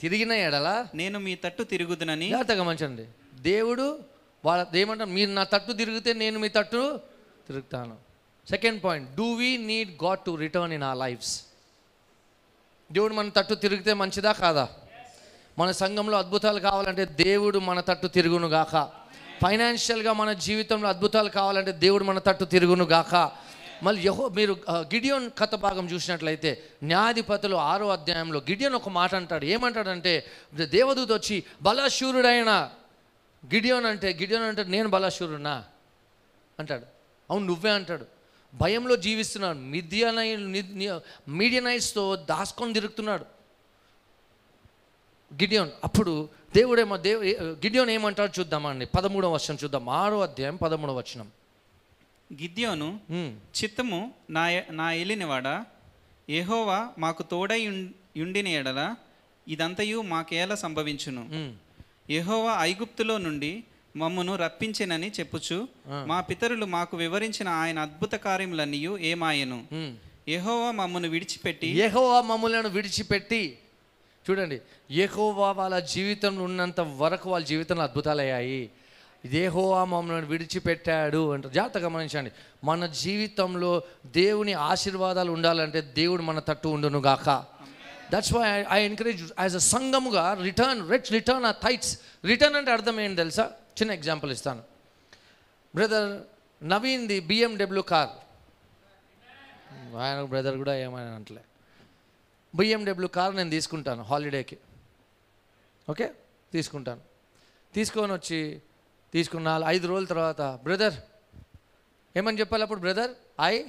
తిరిగిన 0.00 0.32
ఎడల 0.32 0.86
నేను 0.94 1.18
మీ 1.18 1.34
తట్టు 1.34 1.62
తిరుగుదునని 1.62 2.28
జాగ్రత్తగా 2.28 2.62
మంచండి 2.62 3.06
దేవుడు 3.34 3.98
వాళ్ళ 4.44 4.76
ఏమంటారు? 4.76 5.08
మీరు 5.10 5.30
నా 5.30 5.44
తట్టు 5.44 5.72
తిరిగితే 5.72 6.12
నేను 6.12 6.38
మీ 6.38 6.48
తట్టు 6.48 7.00
తిరుగుతాను. 7.46 7.96
Second 8.50 8.84
point 8.84 9.14
do 9.14 9.32
we 9.32 9.56
need 9.56 10.04
God 10.04 10.20
to 10.20 10.36
return 10.36 10.72
in 10.72 10.82
our 10.82 10.98
lifes 10.98 11.42
దేవుడు 12.92 13.14
మన 13.14 13.28
తట్టు 13.28 13.54
తిరిగితే 13.54 13.92
మంచిదా 13.92 14.32
కాదా? 14.32 14.68
మన 15.58 15.70
సంఘంలో 15.70 16.18
అద్భుతాలు 16.18 16.60
కావాలంటే 16.60 17.04
దేవుడు 17.04 17.58
మన 17.58 17.80
తట్టు 17.80 18.06
తిరుగును 18.06 18.48
గాక 18.48 19.01
ఫైనాన్షియల్గా 19.42 20.12
మన 20.12 20.32
జీవితంలో 20.32 20.88
అద్భుతాలు 20.88 21.28
కావాలంటే 21.28 21.72
దేవుడు 21.72 22.04
మన 22.04 22.18
తట్టు 22.18 22.44
తిరుగును 22.44 22.84
గాక. 22.84 23.32
మళ్ళీ 23.82 24.02
యహో 24.02 24.28
మీరు 24.28 24.56
గిడియోన్ 24.70 25.30
కథ 25.38 25.54
భాగం 25.54 25.86
చూసినట్లయితే 25.86 26.62
న్యాయాధిపతులు 26.84 27.56
ఆరో 27.56 27.88
అధ్యాయంలో 27.88 28.40
గిడియోన్ 28.40 28.74
ఒక 28.74 28.88
మాట 28.88 29.14
అంటాడు. 29.14 29.44
ఏమంటాడంటే 29.44 30.26
దేవదూత 30.54 31.12
వచ్చి 31.12 31.44
బలశూరుడైన 31.62 32.70
గిడియోన్ 33.46 33.86
అంటే 33.86 34.16
గిడియోన్ 34.20 34.44
అంటే 34.44 34.64
నేను 34.64 34.88
బలశూరునా? 34.88 35.64
అంటాడు. 36.58 36.86
అవును 37.30 37.46
నువ్వే 37.46 37.70
అంటాడు. 37.70 38.06
భయంలో 38.54 38.96
జీవిస్తున్నాడు. 38.96 39.58
మిథియనై 39.58 40.36
మీడియనైజ్తో 41.28 42.16
దాసుకొని 42.16 42.72
తిరుగుతున్నాడు. 42.72 43.41
గిడియోన్ 45.32 45.70
అప్పుడు 45.84 46.28
దేవుడేమో 46.54 46.96
దేవు 46.96 47.22
గిడియోన్ 47.42 47.90
ఏమంటాడు 47.90 48.40
చూద్దామండి. 48.40 48.86
పదమూడవ 48.86 49.34
వచనం 49.34 49.58
చూద్దాం. 49.64 49.88
ఆరో 49.88 50.20
అధ్యాయం 50.20 50.56
పదమూడవ 50.56 50.98
వచనం. 50.98 51.30
గిద్యోను 52.42 53.00
చిత్తము 53.32 54.12
నా 54.30 54.62
నా 54.70 54.92
ఏలినవాడా 54.92 55.64
యెహోవా 56.30 56.88
మాకు 56.98 57.22
తోడై 57.22 57.68
ఉం- 57.68 58.20
యుండిన 58.20 58.48
ఎడల 58.48 58.94
ఇదంతయు 59.48 60.02
మాకేలా 60.02 60.54
సంభవించును. 60.54 61.28
యెహోవా 62.10 62.56
ఐగుప్తులో 62.60 63.18
నుండి 63.18 63.64
మమ్మును 63.96 64.36
రప్పించెనని 64.36 65.10
చెప్పుచు 65.20 65.68
మా 66.06 66.20
పితరులు 66.20 66.66
మాకు 66.66 66.96
వివరించిన 66.96 67.48
ఆయన 67.48 67.78
అద్భుత 67.78 68.12
కార్యములన్నీయు 68.12 68.98
ఏమాయను. 68.98 69.66
యెహోవా 70.28 70.70
మమ్మను 70.70 71.08
విడిచిపెట్టి 71.08 71.66
యెహోవా 71.66 72.20
మమ్ములను 72.20 72.68
విడిచిపెట్టి 72.68 73.58
చూడండి 74.30 74.60
ఏహోవా 74.90 75.52
వాళ్ళ 75.52 75.78
జీవితంలో 75.78 76.44
ఉన్నంత 76.44 76.80
వరకు 76.80 77.30
వాళ్ళ 77.30 77.46
జీవితంలో 77.46 77.82
అద్భుతాలు 77.82 78.20
అయ్యాయి. 78.20 78.70
దేహోవా 79.26 79.84
మమ్మల్ని 79.84 80.26
విడిచిపెట్టాడు 80.26 81.32
అంటారు. 81.32 81.54
జాగ్రత్తగా 81.54 81.84
గమనించండి 81.84 82.30
మన 82.64 82.86
జీవితంలో 82.86 83.82
దేవుని 84.06 84.52
ఆశీర్వాదాలు 84.52 85.32
ఉండాలంటే 85.32 85.80
దేవుడు 85.80 86.22
మన 86.22 86.38
తట్టు 86.38 86.68
ఉండును 86.68 86.98
గాక. 86.98 87.44
That's 88.12 88.32
why 88.34 88.64
I 88.70 88.84
encourage 88.84 89.22
as 89.40 89.54
a 89.54 89.58
సంఘముగా 89.58 90.36
రిటర్న్ 90.42 90.90
రెచ్ 90.90 91.12
రిటర్న్ 91.12 91.44
ఆ 91.44 91.50
థైట్స్ 91.50 91.98
రిటర్న్ 92.24 92.56
అంటే 92.56 92.70
అర్థం 92.70 93.00
ఏంటి 93.00 93.16
తెలుసా? 93.16 93.50
చిన్న 93.78 93.92
ఎగ్జాంపుల్ 93.92 94.32
ఇస్తాను. 94.32 94.62
బ్రదర్ 95.74 96.10
నవీన్ది 96.68 97.20
బిఎండబ్ల్యూ 97.20 97.82
కార్ 97.82 98.10
ఆయన 99.96 100.24
బ్రదర్ 100.24 100.56
కూడా 100.56 100.74
ఏమైనా 100.76 101.10
అంటలే 101.10 101.40
బిఎండబ్ల్యూ 102.54 103.08
కార్ 103.08 103.36
నేను 103.36 103.50
తీసుకుంటాను 103.50 104.02
హాలిడేకి. 104.02 104.58
ఓకే? 105.90 106.10
తీసుకుంటాను. 106.52 107.00
తీసుకొని 107.74 108.12
వచ్చి 108.12 108.62
తీసుకున్న 109.12 109.62
ఐదు 109.66 109.86
రోజుల 109.86 110.06
తర్వాత 110.06 110.40
బ్రదర్ 110.40 110.94
ఏమని 112.16 112.40
చెప్పాలి 112.40 112.62
అప్పుడు 112.62 112.80
బ్రదర్? 112.80 113.10
ఐ 113.40 113.64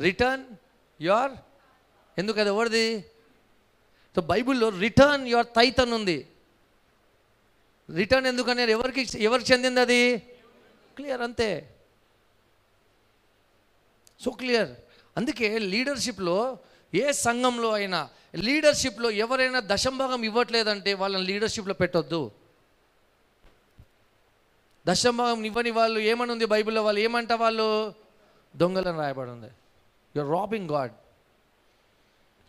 రిటర్న్ 0.00 0.44
యువర్ 1.00 1.32
ఎందుకు 2.18 2.40
అది 2.40 2.48
ఎవరిది? 2.48 3.00
సో 4.14 4.20
బైబిల్లో 4.20 4.68
రిటర్న్ 4.68 5.28
యువర్ 5.28 5.46
తైత్ 5.46 5.80
అని 5.80 5.94
ఉంది. 5.94 6.28
రిటర్న్ 7.96 8.26
ఎందుకనే 8.26 8.70
ఎవరికి 8.70 9.06
ఎవరికి 9.18 9.52
చెందింది 9.52 9.80
అది? 9.80 10.18
క్లియర్ 10.96 11.22
అంతే. 11.22 11.76
So 14.20 14.30
clear. 14.30 14.70
అందుకే 15.16 15.58
లీడర్షిప్లో 15.58 16.58
ఏ 16.96 17.12
సంఘంలో 17.12 17.70
అయినా 17.70 18.00
లీడర్షిప్లో 18.36 19.08
ఎవరైనా 19.24 19.62
దశంభాగం 19.66 20.22
ఇవ్వట్లేదంటే 20.24 20.94
వాళ్ళని 20.94 21.24
లీడర్షిప్లో 21.24 21.74
పెట్టొద్దు. 21.74 22.22
దశంభాగం 24.86 25.44
ఇవ్వని 25.44 25.70
వాళ్ళు 25.70 25.98
ఏమని 26.00 26.32
ఉంది 26.32 26.44
బైబిల్లో 26.44 26.82
వాళ్ళు 26.84 27.00
ఏమంట 27.00 27.32
వాళ్ళు? 27.32 27.94
దొంగలను 28.54 28.98
రాయబడి 28.98 29.30
ఉంది 29.30 29.50
యుర్ 30.16 30.28
రాబింగ్ 30.30 30.70
గాడ్ 30.70 30.92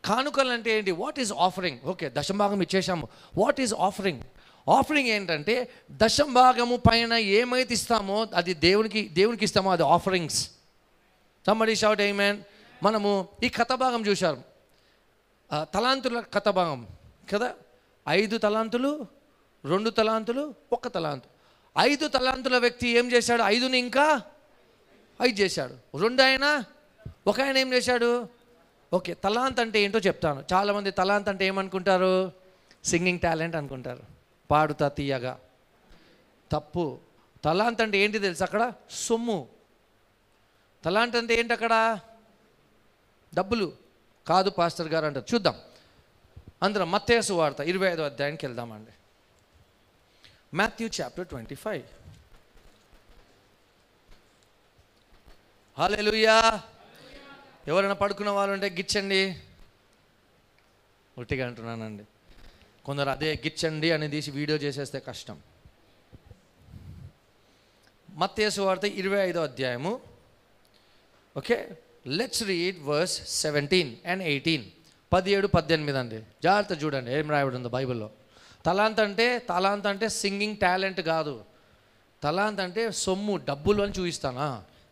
కానుకలు 0.03 0.51
అంటే 0.51 0.71
ఏంటి? 0.77 0.91
వాట్ 0.91 1.19
ఈజ్ 1.19 1.33
ఆఫరింగ్ 1.33 1.79
ఓకే 1.85 2.11
దశంభాగం 2.17 2.61
ఇచ్చేసాము 2.61 3.05
వాట్ 3.37 3.61
ఈజ్ 3.61 3.73
ఆఫరింగ్ 3.73 4.21
ఆఫరింగ్ 4.67 5.09
ఏంటంటే 5.09 5.55
దశంభాగము 5.91 6.75
పైన 6.75 7.13
ఏమైతే 7.13 7.73
ఇస్తామో 7.73 8.27
అది 8.35 8.53
దేవునికి 8.53 9.01
దేవునికి 9.07 9.43
ఇస్తామో 9.43 9.71
అది 9.71 9.83
ఆఫరింగ్స్ 9.83 10.39
సమ్మడి 11.47 11.75
షౌట్ 11.75 12.01
ఏమేన్ 12.01 12.39
మనము 12.83 13.27
ఈ 13.43 13.49
కథ 13.49 13.73
భాగం 13.73 14.05
చూశారు. 14.05 14.43
తలాంతుల 15.53 16.19
కథ 16.19 16.49
భాగం 16.49 16.87
కదా? 17.33 17.53
ఐదు 18.09 18.37
తలాంతులు 18.37 19.05
రెండు 19.65 19.89
తలాంతులు 19.89 20.53
ఒక్క 20.73 20.87
తలాంతు. 20.87 21.29
ఐదు 21.79 22.07
తలాంతుల 22.07 22.57
వ్యక్తి 22.57 22.89
ఏం 22.89 23.11
చేశాడు? 23.11 23.41
ఐదుని 23.41 23.77
ఇంకా 23.77 24.21
ఐదు 25.21 25.41
చేశాడు. 25.41 25.97
రెండు 25.97 26.23
ఆయన 26.23 26.63
ఒక 27.27 27.41
ఆయన 27.41 27.57
ఏం 27.57 27.73
చేశాడు? 27.73 28.27
ఓకే 28.93 29.13
తలాంత్ 29.13 29.59
అంటే 29.59 29.81
ఏంటో 29.81 29.99
చెప్తాను. 29.99 30.43
చాలామంది 30.53 30.91
తలాంత్ 30.91 31.29
అంటే 31.29 31.47
ఏమనుకుంటారు? 31.47 32.31
సింగింగ్ 32.85 33.19
టాలెంట్ 33.19 33.55
అనుకుంటారు. 33.55 34.03
పాడుతా 34.51 34.87
తీయగా. 34.87 35.39
తప్పు. 36.51 36.97
తలాంత్ 37.43 37.81
అంటే 37.81 37.97
ఏంటి 37.97 38.19
తెలుసు 38.19 38.43
అక్కడ? 38.43 38.73
సొమ్ము. 38.91 39.47
తలాంట్ 40.85 41.15
అంటే 41.15 41.39
ఏంటి 41.39 41.53
అక్కడ? 41.53 41.99
డబ్బులు 43.35 43.73
కాదు 44.27 44.49
పాస్టర్ 44.49 44.87
గారు 44.87 45.05
అంటారు. 45.05 45.33
చూద్దాం. 45.33 45.61
అందరం 46.63 46.91
మత్తేసు 46.91 47.33
వార్త 47.33 47.59
ఇరవై 47.59 47.87
ఐదో 47.87 48.03
అధ్యాయానికి 48.03 48.45
వెళ్దామండి. 48.45 48.91
Matthew 50.53 50.89
chapter 51.01 51.27
twenty 51.27 51.55
five. 51.55 51.83
Hallelujah 55.77 56.63
ఎవరైనా 57.67 57.93
పడుకున్న 57.93 58.29
వాళ్ళు 58.29 58.53
ఉంటే 58.53 58.69
గిచ్చండి. 58.69 59.41
ఒట్టిగా 61.17 61.47
అంటున్నానండి. 61.47 62.03
కొందరు 62.85 63.09
అదే 63.09 63.35
గిచ్చండి 63.35 63.91
అని 63.91 64.09
తీసి 64.09 64.31
వీడియో 64.31 64.57
చేసేస్తే 64.57 64.99
కష్టం. 64.99 65.41
మత్తేసు 68.09 68.61
వార్త 68.61 68.83
ఇరవై 68.83 69.29
ఐదో 69.29 69.43
అధ్యాయము. 69.43 70.01
Okay? 71.37 71.69
Let's 72.07 72.43
read 72.43 72.77
verse 72.83 73.15
seventeen 73.27 73.91
and 74.07 74.23
eighteen 74.23 74.65
పదిహేడు 75.13 75.47
పద్దెనిమిది 75.47 75.97
అండి 75.97 76.19
జాగ్రత్త 76.43 76.83
చూడండి 76.83 77.11
ఏం 77.11 77.29
రాయబడి 77.31 77.55
ఉందో 77.55 77.69
బైబిల్లో. 77.69 78.09
తలాంత్ 78.65 78.99
అంటే 78.99 79.25
తలాంత్ 79.49 79.87
అంటే 79.87 80.09
సింగింగ్ 80.09 80.57
టాలెంట్ 80.57 81.01
కాదు. 81.01 81.35
తలాంత్ 82.23 82.61
అంటే 82.61 82.91
సొమ్ము 82.91 83.35
డబ్బులు 83.49 83.81
అని 83.83 83.93
చూపిస్తానా? 83.99 84.47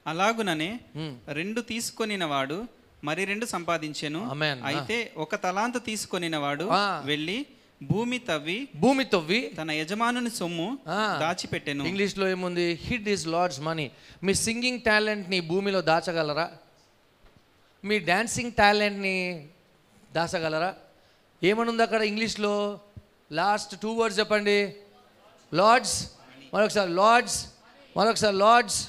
అలాగుననే. 0.08 0.80
రెండు 1.28 1.62
తీసుకొనిన 1.62 2.26
వాడు 2.26 2.58
మరి 3.04 3.26
రెండు 3.26 3.46
సంపాదించెను. 3.46 4.22
అయితే 4.66 5.12
ఒక 5.18 5.36
తలాంత 5.36 5.78
తీసుకొనిన 5.86 6.38
వాడు. 6.38 6.68
వెళ్ళి 7.06 7.46
భూమి 7.84 8.18
తవ్వి 8.20 8.68
భూమి 8.76 9.06
తవ్వి 9.06 9.52
తన 9.58 9.72
యజమానుని 9.72 10.30
సొమ్ము. 10.30 10.70
దాచిపెట్టెను. 11.22 11.84
ఇంగ్లీష్లో 11.84 12.28
ఏముంది? 12.28 12.68
హిడ్ 12.84 13.10
ఈస్ 13.10 13.28
లార్డ్స్ 13.28 13.60
మనీ 13.60 13.92
మీ 14.24 14.34
సింగింగ్ 14.34 14.82
టాలెంట్ని 14.82 15.40
భూమిలో 15.40 15.82
దాచగలరా? 15.82 16.48
మీ 17.86 18.00
డ్యాన్సింగ్ 18.00 18.52
టాలెంట్ని 18.52 19.18
దాచగలరా? 20.14 20.70
ఏమనుంది 21.44 21.84
అక్కడ 21.84 22.02
ఇంగ్లీష్లో? 22.02 22.54
లాస్ట్ 23.32 23.74
టూ 23.82 23.90
వర్డ్స్ 24.00 24.20
చెప్పండి. 24.20 24.58
లార్డ్స్ 25.54 25.98
మరొకసారి 26.54 26.92
లార్డ్స్ 27.00 27.38
మరొకసారి 27.98 28.36
లార్డ్స్ 28.36 28.80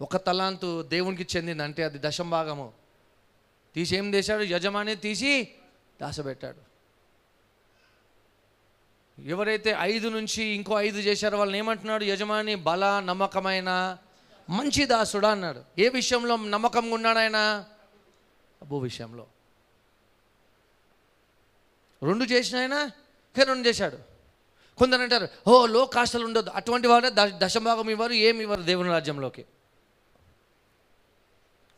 ఒక 0.00 0.16
తలాంతు 0.26 0.70
దేవునికి 0.94 1.24
చెందింది 1.36 1.62
అంటే 1.62 1.82
అది 1.88 1.98
దశంభాగము. 2.02 2.72
తీసి 3.74 3.96
ఏం 3.96 4.06
చేశాడు? 4.14 4.42
యజమాని 4.42 4.94
తీసి 5.06 5.32
దాసబెట్టాడు 6.00 6.62
ఎవరైతే 9.22 9.70
ఐదు 9.80 10.08
నుంచి 10.08 10.42
ఇంకో 10.58 10.74
ఐదు 10.80 11.00
చేశారో 11.08 11.38
వాళ్ళని 11.38 11.58
ఏమంటున్నాడు? 11.58 12.04
యజమాని 12.04 12.54
బల 12.68 12.84
నమ్మకమైన 13.04 13.70
మంచి 14.50 14.86
దాసుడా 14.86 15.30
అన్నాడు. 15.30 15.62
ఏ 15.78 15.88
విషయంలో 15.88 16.36
నమ్మకంగా 16.36 16.94
ఉన్నాడు 16.94 17.18
ఆయన? 17.18 17.36
అబ్బో 18.62 18.78
విషయంలో. 18.78 19.26
రెండు 22.02 22.24
చేసిన 22.24 22.58
ఆయన 22.58 22.72
ఇంకా 22.72 23.42
రెండు 23.42 23.68
చేశాడు. 23.68 23.98
కొందరు 24.78 25.02
అంటారు 25.02 25.28
ఓ 25.48 25.66
లో 25.66 25.86
కాస్టలు 25.86 26.24
ఉండదు 26.24 26.50
అటువంటి 26.50 26.88
వారే 26.88 27.10
ద- 27.10 27.38
దశభాగం 27.38 27.90
ఇవ్వరు 27.90 28.12
ఏమి 28.12 28.40
ఇవ్వరు 28.40 28.62
దేవుని 28.62 28.88
రాజ్యంలోకి. 28.88 29.44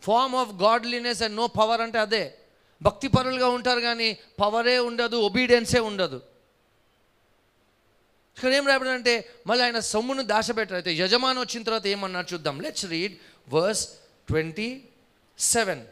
Form 0.02 0.36
of 0.36 0.50
godliness 0.50 1.22
and 1.22 1.36
no 1.36 1.46
power 1.46 1.80
అంటే 1.80 1.98
అదే. 1.98 2.38
భక్తిపరులుగా 2.82 3.48
ఉంటారు 3.48 3.80
కానీ 3.80 4.18
పవరే 4.40 4.78
ఉండదు 4.78 5.16
ఒబీడియన్సే 5.16 5.80
ఉండదు. 5.80 6.22
ఇక్కడ 8.36 8.52
ఏం 8.58 8.64
రాయబడి 8.70 8.90
అంటే 8.98 9.14
మళ్ళీ 9.48 9.62
ఆయన 9.66 9.80
సొమ్మును 9.92 10.22
దాచబెట్టారు. 10.32 10.78
అయితే 10.80 10.92
యజమాని 11.02 11.40
వచ్చిన 11.44 11.62
తర్వాత 11.68 11.86
ఏమన్నారు 11.94 12.28
చూద్దాం. 12.32 12.56
Let's 12.66 12.86
read 12.94 13.14
verse 13.54 13.82
twenty 14.30 14.70
seven 15.38 15.82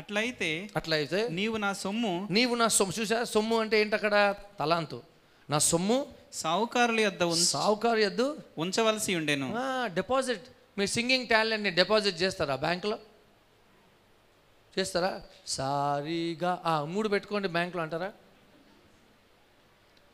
అట్లయితే 0.00 0.48
అట్లయితే 0.78 1.20
నీవు 1.38 1.56
నా 1.66 1.70
సొమ్ము 1.82 2.12
నీవు 2.36 2.54
నా 2.62 2.66
సొమ్ము 2.78 2.92
చూసా 2.98 3.18
సొమ్ము 3.34 3.56
అంటే 3.62 3.76
ఏంటి 3.82 3.94
అక్కడ 3.98 4.16
తలాంతు. 4.60 4.98
నా 5.48 5.58
సొమ్ము 5.70 5.96
సావుకారుల 6.40 7.00
యొద్ద 7.06 7.22
సావుకారు 7.52 8.00
ఎద్దు 8.08 8.26
ఉంచవలసి 8.62 9.12
ఉండెను. 9.20 9.48
డిపాజిట్ 9.98 10.44
మీ 10.78 10.84
సింగింగ్ 10.96 11.26
టాలెంట్ని 11.32 11.72
డిపాజిట్ 11.78 12.18
చేస్తారా 12.22 12.56
బ్యాంకులో? 12.64 12.98
చేస్తారా? 14.76 15.12
సారీగా 15.56 16.52
మూడు 16.94 17.08
పెట్టుకోండి 17.14 17.48
బ్యాంకులో 17.56 17.82
అంటారా? 17.86 18.10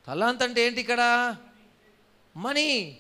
తలాంత్ 0.06 0.42
అంటే 0.42 0.66
ఏంటి 0.66 0.80
ఇక్కడ? 0.80 1.36
మనీ. 2.36 2.98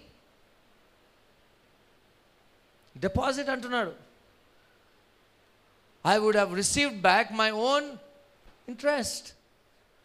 డిపాజిట్ 2.96 3.48
అంటున్నాడు. 3.48 3.94
I 6.06 6.16
would 6.16 6.36
have 6.36 6.56
received 6.56 7.00
back 7.00 7.32
my 7.32 7.50
own 7.50 7.96
interest 8.68 9.32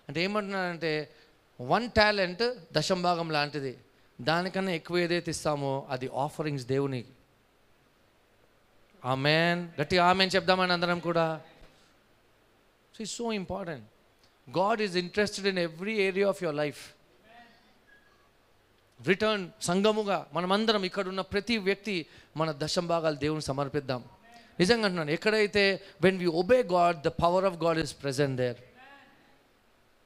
అంటే 0.10 0.22
ఏమంటున్నాడంటే 0.22 1.16
వన్ 1.62 1.90
టాలెంట్ 1.90 2.58
దశంభాగం 2.74 3.32
లాంటిది. 3.32 3.78
దానికన్నా 4.22 4.72
ఎక్కువ 4.72 4.98
ఏదైతే 4.98 5.32
ఇస్తామో 5.32 5.88
అది 5.90 6.10
ఆఫరింగ్స్ 6.16 6.66
దేవునికి. 6.66 7.10
ఆమెన్ 9.06 9.82
గట్టిగా 9.82 10.06
ఆమెన్ 10.06 10.32
చెప్దామని 10.36 10.74
అందరం 10.74 11.00
కూడా. 11.00 11.42
So 12.98 13.06
so 13.06 13.32
important 13.32 13.86
God 14.48 14.82
is 14.82 14.98
interested 14.98 15.48
in 15.48 15.60
every 15.60 15.98
area 15.98 16.30
of 16.30 16.44
your 16.44 16.58
life 16.58 16.82
return 19.08 19.50
సంఘముగా 19.62 20.28
మనమందరం 20.34 20.84
ఇక్కడున్న 20.84 21.22
ప్రతి 21.22 21.58
వ్యక్తి 21.58 22.06
మన 22.38 22.54
దశం 22.58 22.88
భాగాలు 22.88 23.16
దేవుని 23.16 23.42
సమర్పిద్దాం. 23.42 24.04
నిజంగా 24.60 24.86
అంటున్నాను 24.86 25.12
ఎక్కడైతే 25.12 25.64
when 26.02 26.18
we 26.18 26.26
obey 26.26 26.64
God 26.64 27.02
the 27.02 27.08
power 27.08 27.46
of 27.46 27.56
God 27.56 27.80
is 27.80 27.96
present 28.04 28.38
there 28.38 28.60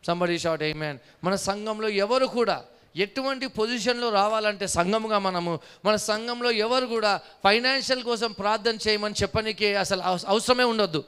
somebody 0.06 0.40
shout 0.40 0.78
amen 0.78 0.98
మన 1.24 1.36
సంఘంలో 1.36 1.90
ఎవరు 1.90 2.26
కూడా 2.26 2.58
ఎటువంటి 2.96 3.48
పొజిషన్లో 3.48 4.10
రావాలంటే 4.10 4.68
సంఘముగా 4.68 5.20
మనము 5.20 5.60
మన 5.86 5.96
సంఘంలో 5.96 6.52
ఎవరు 6.52 6.86
కూడా 6.86 7.20
ఫైనాన్షియల్ 7.44 8.04
కోసం 8.04 8.32
ప్రార్థన 8.32 8.78
చేయమని 8.88 9.16
చెప్పనీకి 9.22 9.76
అసలు 9.76 10.02
అవస- 10.02 10.28
అవసరమే 10.28 10.64
ఉండొద్దు. 10.64 11.04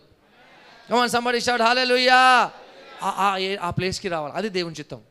మన 0.91 1.05
సంబడి 1.05 1.41
షాట్ 1.41 1.61
హాలేలుయ్యా 1.61 2.19
ఆ 3.01 3.69
ప్లేస్కి 3.69 4.07
రావాలి. 4.09 4.33
అది 4.33 4.49
దేవుని 4.49 4.75
చిత్తం. 4.75 5.01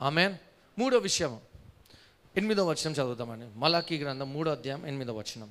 ఆమెన్ 0.00 0.34
మూడో 0.78 0.98
విషయం. 0.98 1.40
ఎనిమిదో 2.36 2.66
వచనం 2.66 2.92
చదువుతామండి 2.92 3.58
మలాకి 3.58 3.96
గ్రంథం 3.96 4.32
మూడో 4.32 4.50
అధ్యాయం 4.50 4.86
ఎనిమిదో 4.86 5.14
వచనం. 5.14 5.50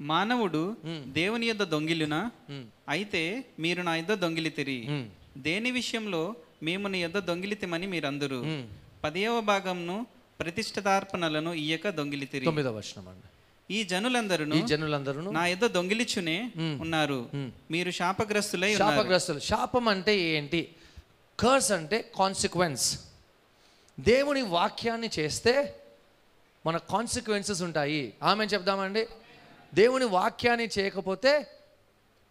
మానవుడు 0.00 0.76
దేవుని 1.06 1.46
యొద్ద 1.46 1.62
దొంగిలునా 1.62 2.30
మ్మ్. 2.50 2.64
అయితే 2.88 3.44
మీరు 3.58 3.82
నా 3.82 3.96
యొద్ద 3.96 4.14
దొంగిలితిరి 4.14 4.86
మ్మ్. 4.88 5.08
దేని 5.38 5.70
విషయంలో 5.70 6.34
మేము 6.62 6.88
నీ 6.88 7.02
యొద్ద 7.02 7.18
దొంగిలితిమని 7.18 7.86
మీరందరూ. 7.86 8.40
పదియవ 9.04 9.40
భాగంను 9.40 10.06
ప్రతిష్ఠితార్పణలను 10.40 11.52
ఇయ్యక 11.52 11.88
దొంగిలితిరి 11.90 12.44
తొమ్మిదో 12.44 12.72
వచనం 12.72 13.08
అండి 13.08 13.28
ఈ 13.70 13.82
జనులందరూ 13.82 14.44
ఈ 14.54 14.62
జనులందరూ 14.62 15.30
నా 15.30 15.46
యొద్ద 15.46 15.66
దొంగిలిచునే 15.66 16.52
ఉన్నారు. 16.80 17.30
మీరు 17.70 17.90
శాపగ్రస్తులై 17.90 18.76
శాపగ్రస్తులు. 18.76 19.38
శాపం 19.38 19.88
అంటే 19.88 20.14
ఏంటి? 20.18 20.74
కర్స్ 21.40 21.72
అంటే 21.72 22.12
కాన్సిక్వెన్స్ 22.18 22.98
దేవుని 24.00 24.42
వాక్యాన్ని 24.42 25.10
చేస్తే 25.18 25.54
మన 26.66 26.76
కాన్సిక్వెన్సెస్ 26.76 27.62
ఉంటాయి. 27.62 28.14
ఆమె 28.22 28.44
చెప్దామండి? 28.44 29.06
దేవుని 29.74 30.04
వాక్యాన్ని 30.04 30.68
చేయకపోతే 30.78 31.32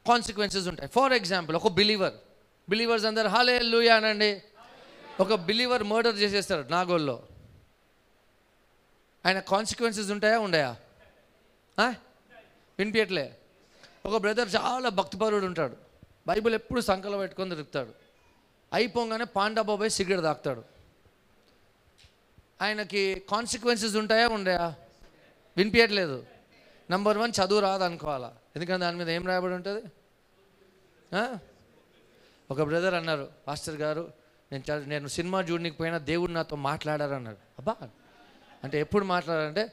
కాన్సిక్వెన్సెస్ 0.07 0.67
ఉంటాయి. 0.67 0.89
ఫర్ 0.89 1.13
ఎగ్జాంపుల్ 1.13 1.55
ఒక 1.55 1.67
బిలీవర్ 1.67 2.13
బిలీవర్స్ 2.69 3.05
అందరు 3.05 3.27
హాలే 3.27 3.59
లూయా 3.59 3.95
అనండి. 3.95 4.41
ఒక 5.19 5.33
బిలీవర్ 5.33 5.83
మర్డర్ 5.83 6.15
చేసేస్తాడు 6.15 6.67
నాగోల్లో. 6.67 7.23
ఆయన 9.25 9.39
కాన్సిక్వెన్సెస్ 9.39 10.11
ఉంటాయా 10.11 10.39
ఉండయా? 10.39 10.75
వినిపించట్లే 12.79 13.25
ఒక 14.05 14.17
బ్రదర్ 14.23 14.49
చాలా 14.55 14.89
భక్తిపరుడు 14.99 15.45
ఉంటాడు. 15.49 15.75
బైబిల్ 16.27 16.55
ఎప్పుడు 16.59 16.81
సంకలం 16.89 17.19
పెట్టుకొని 17.19 17.51
తిరుగుతాడు. 17.53 17.91
అయిపోగానే 18.71 19.25
పాండా 19.37 19.61
పోయి 19.69 19.91
సిగరెట్ 19.97 20.23
తాకుతాడు 20.23 20.63
ఆయనకి 22.61 23.01
కాన్సిక్వెన్సెస్ 23.31 23.95
ఉంటాయా 24.01 24.27
ఉండయా? 24.37 24.65
వినిపించట్లేదు 25.57 26.17
నంబర్ 26.89 27.17
వన్ 27.17 27.33
చదువు 27.37 27.61
రాదు 27.65 27.83
అనుకోవాలా 27.83 28.29
ఎందుకంటే 28.55 28.81
దాని 28.85 28.97
మీద 28.99 29.09
ఏం 29.09 29.23
రాయబడి 29.29 29.55
ఉంటుంది? 29.59 29.81
ఒక 32.49 32.61
బ్రదర్ 32.69 32.95
అన్నారు 32.99 33.25
మాస్టర్ 33.47 33.77
గారు 33.83 34.03
నేను 34.51 34.63
నేను 34.91 35.07
సినిమా 35.17 35.39
చూడడానికి 35.41 35.77
పోయినా 35.77 35.97
దేవుడు 36.11 36.31
నాతో 36.31 36.55
మాట్లాడారు 36.69 37.15
అన్నారు 37.19 37.39
అబ్బా! 37.59 37.75
అంటే 38.63 38.75
ఎప్పుడు 38.85 39.05
మాట్లాడారంటే 39.05 39.63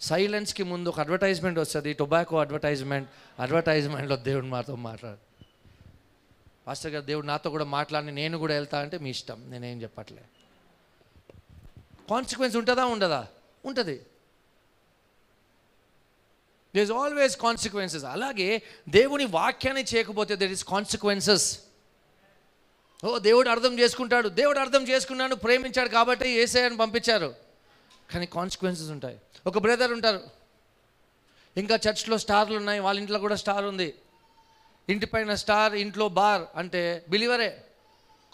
సైలెన్స్కి 0.00 0.62
ముందు 0.62 0.88
ఒక 0.88 1.00
అడ్వర్టైజ్మెంట్ 1.00 1.58
వస్తుంది 1.58 1.92
టొబాకో 1.92 2.40
అడ్వర్టైజ్మెంట్ 2.40 3.08
అడ్వర్టైజ్మెంట్లో 3.40 4.16
దేవుడు 4.16 4.46
మాతో 4.46 4.76
మాట్లాడు. 4.76 5.18
పాస్టర్ 6.66 6.92
గారు 6.92 7.04
దేవుడు 7.04 7.26
నాతో 7.26 7.50
కూడా 7.50 7.64
మాట్లాడి 7.64 8.10
నేను 8.10 8.38
కూడా 8.38 8.54
వెళ్తా 8.54 8.80
అంటే 8.80 8.98
మీ 8.98 9.10
ఇష్టం 9.10 9.50
నేనేం 9.50 9.82
చెప్పట్లే. 9.82 10.22
కాన్సిక్వెన్స్ 12.10 12.56
ఉంటుందా 12.56 12.84
ఉండదా? 12.84 13.26
ఉంటుంది. 13.64 14.06
దే 16.74 16.82
ఇస్ 16.82 16.92
ఆల్వేస్ 16.92 17.36
కాన్సిక్వెన్సెస్ 17.36 18.04
అలాగే 18.04 18.62
దేవుని 18.88 19.24
వాక్యాన్ని 19.24 19.84
చేయకపోతే 19.94 20.36
దెర్ 20.36 20.52
ఇస్ 20.52 20.64
కాన్సిక్వెన్సెస్ 20.64 21.58
ఓ 23.04 23.18
దేవుడు 23.18 23.48
అర్థం 23.48 23.78
చేసుకుంటాడు 23.78 24.28
దేవుడు 24.28 24.58
అర్థం 24.58 24.88
చేసుకున్నాను 24.88 25.34
ప్రేమించాడు 25.34 25.88
కాబట్టి 25.88 26.28
ఏసఐని 26.28 26.76
పంపించారు. 26.76 27.47
కానీ 28.12 28.26
కాన్సిక్వెన్సెస్ 28.26 28.90
ఉంటాయి. 28.90 29.18
ఒక 29.46 29.58
బ్రదర్ 29.58 29.92
ఉంటారు. 29.92 30.20
ఇంకా 31.56 31.74
చర్చ్లో 31.74 32.18
స్టార్లు 32.18 32.56
ఉన్నాయి 32.56 32.80
వాళ్ళ 32.80 33.00
ఇంట్లో 33.00 33.18
కూడా 33.18 33.36
స్టార్ 33.36 33.64
ఉంది. 33.64 33.94
ఇంటి 34.88 35.06
పైన 35.06 35.34
స్టార్ 35.34 35.74
ఇంట్లో 35.74 36.08
బార్ 36.08 36.42
అంటే 36.56 37.04
బిలీవరే 37.08 37.64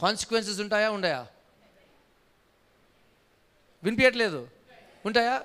కాన్సిక్వెన్సెస్ 0.01 0.61
ఉంటాయా 0.61 0.91
ఉండయా? 0.91 1.27
వినిపించట్లేదు 3.83 4.49
ఉంటాయా? 5.07 5.45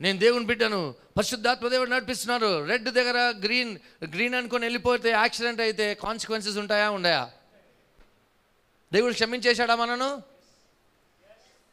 నేను 0.00 0.18
దేవుని 0.18 0.46
బిడ్డను 0.46 0.94
పరిశుద్ధాత్మ 1.16 1.68
దేవుడు 1.68 1.90
నడిపిస్తున్నారు 1.90 2.64
రెడ్ 2.64 2.88
దగ్గర 2.90 3.18
గ్రీన్ 3.44 3.78
గ్రీన్ 4.14 4.34
అనుకొని 4.34 4.64
వెళ్ళిపోతే 4.64 5.10
యాక్సిడెంట్ 5.10 5.60
అయితే 5.60 5.94
కాన్సిక్వెన్సెస్ 5.94 6.58
ఉంటాయా 6.58 6.90
ఉండయా? 6.90 7.30
దేవుడు 8.92 9.12
క్షమించేశాడా 9.12 9.74
మనను? 9.74 10.22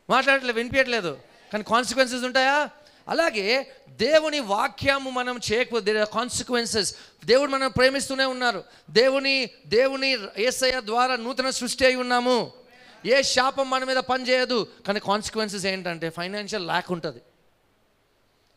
మాట్లాడట్లేదు 0.10 0.58
వినిపించట్లేదు 0.58 1.35
కానీ 1.53 1.63
కాన్సిక్వెన్సెస్ 1.63 2.23
ఉంటాయా? 2.23 2.69
అలాగే 3.08 3.71
దేవుని 3.89 4.39
వాక్యము 4.39 5.10
మనం 5.10 5.39
చేయకపోతే 5.51 6.05
కాన్సిక్వెన్సెస్ 6.13 6.95
దేవుడు 7.25 7.51
మనం 7.51 7.71
ప్రేమిస్తూనే 7.71 8.25
ఉన్నారు. 8.25 8.63
దేవుని 8.89 9.49
దేవుని 9.67 10.17
ఏసయ 10.38 10.81
ద్వారా 10.86 11.15
నూతన 11.15 11.49
సృష్టి 11.49 11.86
అయి 11.86 11.95
ఉన్నాము. 11.95 12.51
ఏ 13.05 13.21
శాపం 13.21 13.69
మన 13.69 13.84
మీద 13.84 13.97
పనిచేయదు 13.97 14.67
కానీ 14.88 14.99
కాన్సిక్వెన్సెస్ 14.99 15.65
ఏంటంటే 15.65 16.10
ఫైనాన్షియల్ 16.10 16.65
ల్యాక్ 16.65 16.91
ఉంటుంది. 16.91 17.21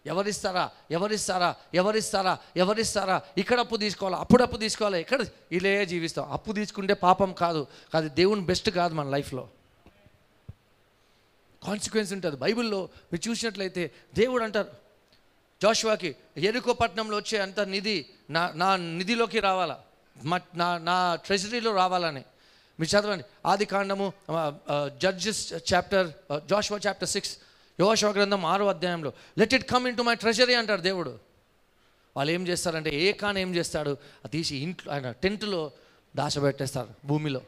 ఎవరిస్తారా? 0.06 0.70
ఎవరిస్తారా? 0.90 1.54
ఎవరిస్తారా? 1.74 2.38
ఎవరిస్తారా? 2.56 3.22
ఇక్కడ 3.38 3.60
అప్పు 3.60 3.76
తీసుకోవాలా? 3.76 4.18
అప్పుడు 4.18 4.42
అప్పు 4.42 4.56
తీసుకోవాలా? 4.56 4.96
ఇక్కడ 4.96 5.24
ఇలే 5.52 5.86
జీవిస్తాం. 5.86 6.32
అప్పు 6.32 6.52
తీసుకుంటే 6.52 6.94
పాపం 6.94 7.32
కాదు. 7.32 7.66
కాదు 7.94 8.08
దేవుని 8.08 8.40
బెస్ట్ 8.40 8.70
కాదు 8.70 8.94
మన 8.94 9.08
లైఫ్లో 9.08 9.48
కాన్సిక్వెన్స్ 11.66 12.12
ఉంటుంది. 12.12 12.36
బైబిల్లో 12.36 12.80
మీరు 13.12 13.28
చూసినట్లయితే 13.28 13.82
దేవుడు 14.14 14.42
అంటారు 14.44 14.70
జోషువాకి 15.62 16.10
ఎరుకో 16.48 16.72
పట్టణంలో 16.80 17.16
వచ్చే 17.16 17.38
అంత 17.46 17.60
నిధి 17.74 17.96
నా 18.30 18.42
నా 18.54 18.68
నిధిలోకి 18.76 19.38
రావాలా? 19.48 19.76
మా 20.24 20.40
నా 20.54 20.68
నా 20.88 20.96
ట్రెజరీలో 21.26 21.70
రావాలని. 21.82 22.22
మీరు 22.80 22.90
చదవండి. 22.90 23.24
ఆది 23.46 23.64
కాండము 23.72 24.06
Judges 25.02 25.42
chapter 25.72 26.08
Joshua 26.50 26.78
chapter 26.86 27.08
six 27.08 27.32
యోషవ 27.80 28.10
గ్రంథం 28.10 28.44
ఆరో 28.52 28.66
అధ్యాయంలో 28.68 29.12
let 29.38 29.54
it 29.54 29.66
come 29.72 29.84
in 29.88 29.96
to 29.96 30.02
my 30.02 30.14
treasury 30.22 30.54
అంటారు 30.60 30.82
దేవుడు. 30.90 31.12
వాళ్ళు 32.16 32.30
ఏం 32.32 32.42
చేస్తారంటే 32.48 32.90
ఏ 33.00 33.12
కాన్ 33.22 33.38
ఏం 33.38 33.50
చేస్తాడు 33.54 33.92
అది 34.24 34.32
తీసి 34.32 34.54
ఇంట్లో 34.66 34.88
ఆయన 34.94 35.10
టెంట్లో 35.24 35.60
దాచబెట్టేస్తారు 36.16 36.90
భూమిలో. 37.04 37.40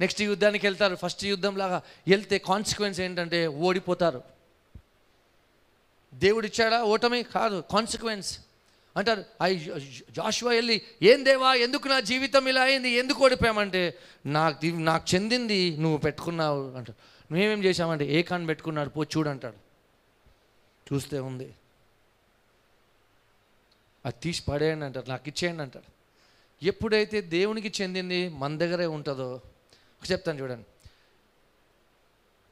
నెక్స్ట్ 0.00 0.22
యుద్ధానికి 0.22 0.66
వెళ్తారు. 0.66 0.96
ఫస్ట్ 0.96 1.24
యుద్ధం 1.24 1.56
లాగా 1.56 1.82
వెళ్తే 2.08 2.38
కాన్సిక్వెన్స్ 2.38 3.00
ఏంటంటే 3.00 3.46
ఓడిపోతారు. 3.46 4.22
దేవుడు 6.14 6.46
ఇచ్చాడా? 6.46 6.82
ఓటమి 6.82 7.22
కాదు 7.22 7.64
కాన్సిక్వెన్స్ 7.70 8.38
అంటారు 8.96 9.24
ఐ 9.42 9.58
జాషువా 10.10 10.52
వెళ్ళి 10.52 10.82
ఏం 11.02 11.24
దేవా 11.24 11.54
ఎందుకు 11.54 11.88
నా 11.88 12.00
జీవితం 12.00 12.48
ఇలా 12.48 12.62
అయింది? 12.62 12.90
ఎందుకు 12.90 13.24
ఓడిపోయామంటే 13.24 13.98
నాకు 14.26 14.66
నాకు 14.66 15.14
చెందింది 15.14 15.76
నువ్వు 15.76 15.98
పెట్టుకున్నావు 15.98 16.70
అంటారు. 16.70 17.34
మేమేం 17.34 17.64
చేశామంటే 17.64 18.04
ఏ 18.06 18.22
కాన్ 18.22 18.48
పెట్టుకున్నాడు 18.48 18.88
పో 18.88 19.04
చూడంటాడు 19.04 19.56
చూస్తే 20.94 21.18
ఉంది. 21.18 21.54
అది 24.06 24.14
తీసి 24.22 24.42
పడేయండి 24.48 24.84
అంటారు. 24.84 25.08
నాకు 25.08 25.28
ఇచ్చేయండి 25.28 25.62
అంటాడు. 25.62 25.90
ఎప్పుడైతే 26.64 27.20
దేవునికి 27.20 27.82
చెందింది 27.82 28.28
మన 28.28 28.58
దగ్గరే 28.58 28.86
ఉంటుందో 28.86 29.40
చెప్తాను 30.06 30.38
చూడండి. 30.40 30.66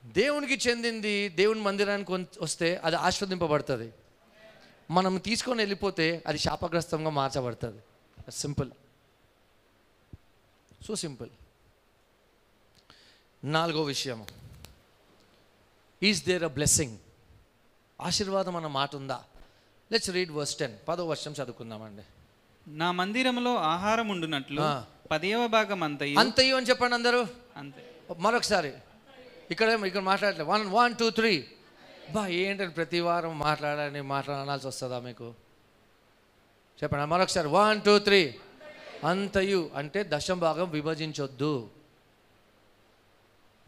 దేవునికి 0.04 0.68
చెందింది 0.68 1.28
దేవుని 1.28 1.61
మందిరానికి 1.61 2.12
వస్తే 2.40 2.76
అది 2.85 2.96
ఆస్వాదింపబడుతుంది 2.96 3.92
మనం 4.90 5.16
తీసుకొని 5.18 5.61
వెళ్ళిపోతే 5.61 6.22
అది 6.26 6.38
శాపగ్రస్తంగా 6.38 7.11
మార్చబడుతుంది. 7.11 7.82
సింపుల్ 8.30 8.70
సో 10.87 10.94
సింపుల్ 10.94 11.30
నాలుగో 13.44 13.82
విషయం 13.82 14.26
ఈజ్ 16.02 16.24
దేర్ 16.24 16.44
అ 16.44 16.52
బ్లెస్సింగ్ 16.59 16.98
ఆశీర్వాదం 18.00 18.56
అన్న 18.56 18.66
మాట 18.66 18.96
ఉందా? 18.96 19.24
లెట్స్ 19.92 20.11
రీడ్ 20.11 20.30
వర్స్ 20.30 20.56
టెన్ 20.56 20.78
పదో 20.88 21.06
వర్షం 21.09 21.32
చదువుకుందామండి. 21.32 22.04
నా 22.66 22.92
మందిరములో 22.92 23.54
ఆహారం 23.56 24.09
ఉండునట్లు. 24.09 24.61
పదియవ 25.11 25.47
భాగం 25.47 25.83
అంతయు? 25.83 26.19
అంతయ్యో 26.19 26.57
అని 26.57 26.66
చెప్పండి 26.66 26.95
అందరూ. 26.95 27.27
అంతే. 27.57 27.90
మరొకసారి. 28.19 28.73
ఇక్కడ 29.51 29.69
ఇక్కడ 29.69 30.01
మాట్లాడలేదు. 30.01 30.45
One 30.45 30.66
one 30.66 30.95
two 30.95 31.11
three. 31.11 31.49
బా 32.11 32.27
ఏంటంటే 32.27 32.73
ప్రతి 32.73 33.01
వారం 33.01 33.39
మాట్లాడని 33.39 34.01
మాట్లాడాల్సి 34.01 34.66
వస్తుందా 34.66 34.99
మీకు? 35.01 35.35
చెప్పండి 36.83 37.05
మరొకసారి. 37.05 37.49
One 37.49 37.83
two 37.83 37.99
three. 37.99 38.35
అంతయు 39.05 39.70
అంటే 39.74 40.05
దశం 40.09 40.39
భాగం 40.39 40.70
విభజించొద్దు. 40.70 41.70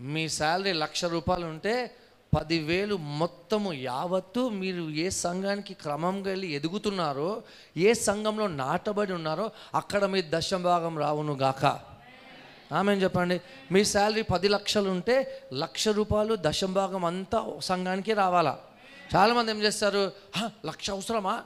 మీ 0.01 0.29
శాలరీ 0.29 0.73
లక్ష 0.73 1.05
రూపాయలు 1.05 1.47
ఉంటే 1.47 1.97
పదివేలు 2.37 2.97
మొత్తము 2.97 3.72
యావత్తు 3.72 4.49
మీరు 4.49 4.91
ఏ 4.91 5.11
సంఘానికి 5.11 5.74
క్రమంగా 5.74 6.29
వెళ్ళి 6.29 6.49
ఎదుగుతున్నారో 6.49 7.43
ఏ 7.76 7.93
సంఘంలో 7.93 8.47
నాటబడి 8.47 9.12
ఉన్నారో 9.12 9.51
అక్కడ 9.74 10.05
మీ 10.05 10.22
దశం 10.29 10.62
భాగం 10.62 10.99
రావును 10.99 11.33
గాక. 11.33 11.81
ఆమె 12.74 12.95
చెప్పండి. 12.95 13.41
మీ 13.72 13.85
శాలరీ 13.85 14.22
పది 14.22 14.49
లక్షలు 14.49 14.91
ఉంటే 14.91 15.49
లక్ష 15.53 15.89
రూపాయలు 15.89 16.37
దశం 16.41 16.72
భాగం 16.72 17.05
అంతా 17.05 17.59
సంఘానికి 17.61 18.12
రావాలా? 18.12 18.59
చాలామంది 19.16 19.51
ఏం 19.51 19.62
చేస్తారు? 19.62 20.12
"హ, 20.37 20.49
లక్ష 20.66 20.91
అవసరమా? 20.91 21.43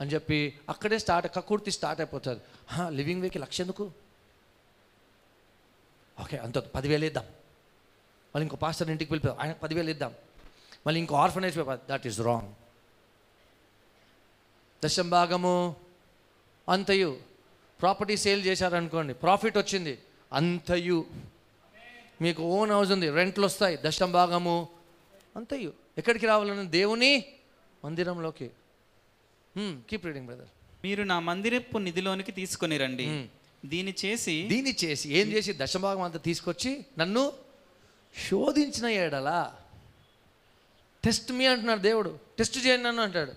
అని 0.00 0.10
చెప్పి 0.10 0.58
అక్కడే 0.68 0.98
స్టార్ట్ 0.98 1.36
కక్కుర్తి 1.36 1.70
స్టార్ట్ 1.70 2.00
అయిపోతుంది. 2.00 2.40
లివింగ్ 2.88 3.22
వేకి 3.22 3.38
లక్ష 3.38 3.60
ఎందుకు? 3.60 3.90
ఓకే 6.20 6.36
అంత 6.36 6.58
పదివేలు 6.58 7.04
ఇద్దాం. 7.04 7.24
మళ్ళీ 8.34 8.44
ఇంకో 8.46 8.58
పాస్టర్ 8.62 8.88
ఇంటికి 8.92 9.10
వెళ్ళిపోదాం 9.12 9.36
ఆయన 9.42 9.52
పదివేలు 9.64 9.90
ఇద్దాం. 9.94 10.12
మళ్ళీ 10.86 10.98
ఇంకో 11.02 11.14
ఆర్ఫనేజ్ 11.24 11.56
దట్ 11.90 12.06
ఈస్ 12.10 12.18
రాంగ్ 12.28 12.50
దశం 14.82 15.08
భాగము 15.16 15.52
అంతయు 16.68 17.10
ప్రాపర్టీ 17.80 18.16
సేల్ 18.24 18.42
చేశారనుకోండి 18.48 19.12
ప్రాఫిట్ 19.22 19.56
వచ్చింది 19.60 19.94
అంతయు 20.38 20.98
మీకు 22.24 22.42
ఓన్ 22.56 22.72
హౌస్ 22.74 22.90
ఉంది 22.94 23.06
రెంట్లు 23.18 23.44
వస్తాయి. 23.50 23.76
దశం 23.86 24.10
భాగము 24.18 24.56
అంతయు. 25.38 25.70
ఎక్కడికి 26.00 26.26
రావాలని 26.30 26.66
దేవుని 26.78 27.12
మందిరంలోకి. 27.84 28.48
కీప్ 29.88 30.04
రీడింగ్ 30.08 30.28
బ్రదర్ 30.30 30.50
మీరు 30.84 31.02
నా 31.12 31.16
మందిరపు 31.30 31.76
నిధిలోనికి 31.86 32.32
తీసుకొని 32.40 32.76
రండి. 32.84 33.06
దీని 33.72 33.92
చేసి 34.02 34.36
దీన్ని 34.52 34.72
చేసి 34.84 35.06
ఏం 35.18 35.26
చేసి 35.34 35.52
దశభాగం 35.62 36.04
అంతా 36.08 36.20
తీసుకొచ్చి 36.28 36.72
నన్ను 37.00 37.22
శోధించిన 38.16 38.86
ఏడలా 38.86 39.38
టెస్ట్ 41.04 41.32
మీ 41.32 41.46
అంటున్నాడు 41.46 41.80
దేవుడు. 41.80 42.18
టెస్ట్ 42.38 42.58
చేయండి 42.66 42.84
నన్ను 42.86 43.02
అంటాడు. 43.02 43.32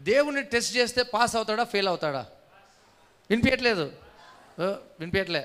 దేవుడిని 0.00 0.42
టెస్ట్ 0.42 0.76
చేస్తే 0.76 1.02
పాస్ 1.02 1.36
అవుతాడా 1.36 1.64
ఫెయిల్ 1.64 1.88
అవుతాడా? 1.88 2.26
వినిపించట్లేదు 3.30 3.92
వినిపించట్లే 4.60 5.42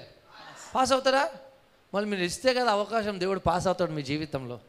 పాస్ 0.75 0.91
అవుతారా? 0.93 1.31
మళ్ళీ 1.93 2.09
మీరు 2.09 2.23
ఇస్తే 2.23 2.53
కదా 2.53 2.71
అవకాశం 2.71 3.19
దేవుడు 3.19 3.39
పాస్ 3.39 3.67
అవుతాడు 3.67 3.91
మీ 3.91 4.03
జీవితంలో. 4.03 4.59